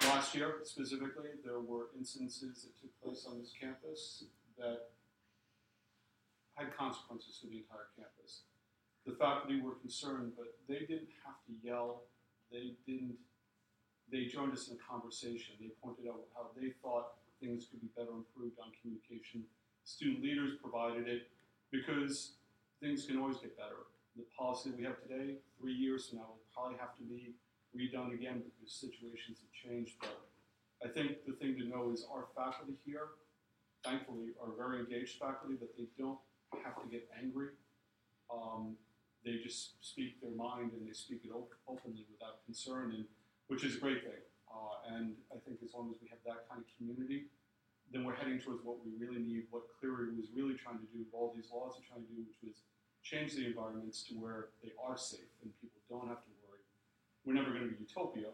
[0.00, 4.24] Last year, specifically, there were instances that took place on this campus
[4.56, 4.96] that
[6.56, 8.48] had consequences for the entire campus.
[9.06, 12.02] The faculty were concerned, but they didn't have to yell.
[12.52, 13.16] They didn't.
[14.10, 15.54] They joined us in a conversation.
[15.60, 19.44] They pointed out how they thought things could be better improved on communication.
[19.84, 21.28] Student leaders provided it
[21.70, 22.32] because
[22.80, 23.88] things can always get better.
[24.16, 27.34] The policy we have today, three years from now, will probably have to be
[27.76, 29.94] redone again because situations have changed.
[30.00, 30.20] But
[30.84, 33.16] I think the thing to know is our faculty here,
[33.84, 36.18] thankfully, are very engaged faculty, but they don't
[36.64, 37.50] have to get angry.
[38.32, 38.76] Um,
[39.24, 43.04] they just speak their mind and they speak it op- openly without concern, and
[43.48, 44.22] which is a great thing.
[44.50, 47.30] Uh, and I think as long as we have that kind of community,
[47.92, 51.02] then we're heading towards what we really need, what Clery was really trying to do,
[51.12, 52.62] all these laws are trying to do, which was
[53.02, 56.62] change the environments to where they are safe and people don't have to worry.
[57.24, 58.30] We're never going to be utopia,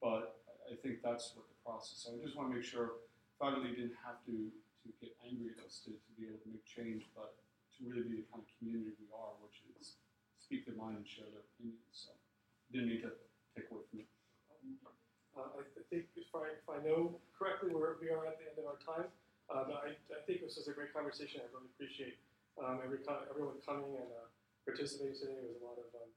[0.00, 2.06] but I think that's what the process.
[2.06, 3.04] So I just want to make sure
[3.36, 6.64] faculty didn't have to, to get angry at us to, to be able to make
[6.64, 7.36] change, but
[7.76, 10.00] to really be the kind of community we are, which is
[10.44, 11.88] speak their mind and share their opinions.
[11.96, 12.12] So
[12.68, 13.16] didn't need to
[13.56, 14.08] take away from it.
[15.32, 18.52] Uh, I, I think if I, if I know correctly, we're, we are at the
[18.52, 19.08] end of our time.
[19.48, 21.40] Uh, but I, I think this was a great conversation.
[21.40, 22.20] I really appreciate
[22.60, 24.28] um, every everyone coming and uh,
[24.64, 25.36] participating today.
[25.40, 26.08] It was a lot of um,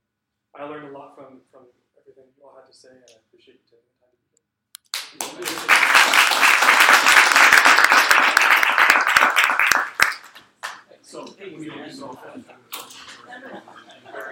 [0.55, 1.67] I learned a lot from from
[1.99, 5.43] everything you all had to say, and I appreciate you taking the time to be
[5.43, 5.67] here.
[11.01, 13.73] So, we need to resolve that.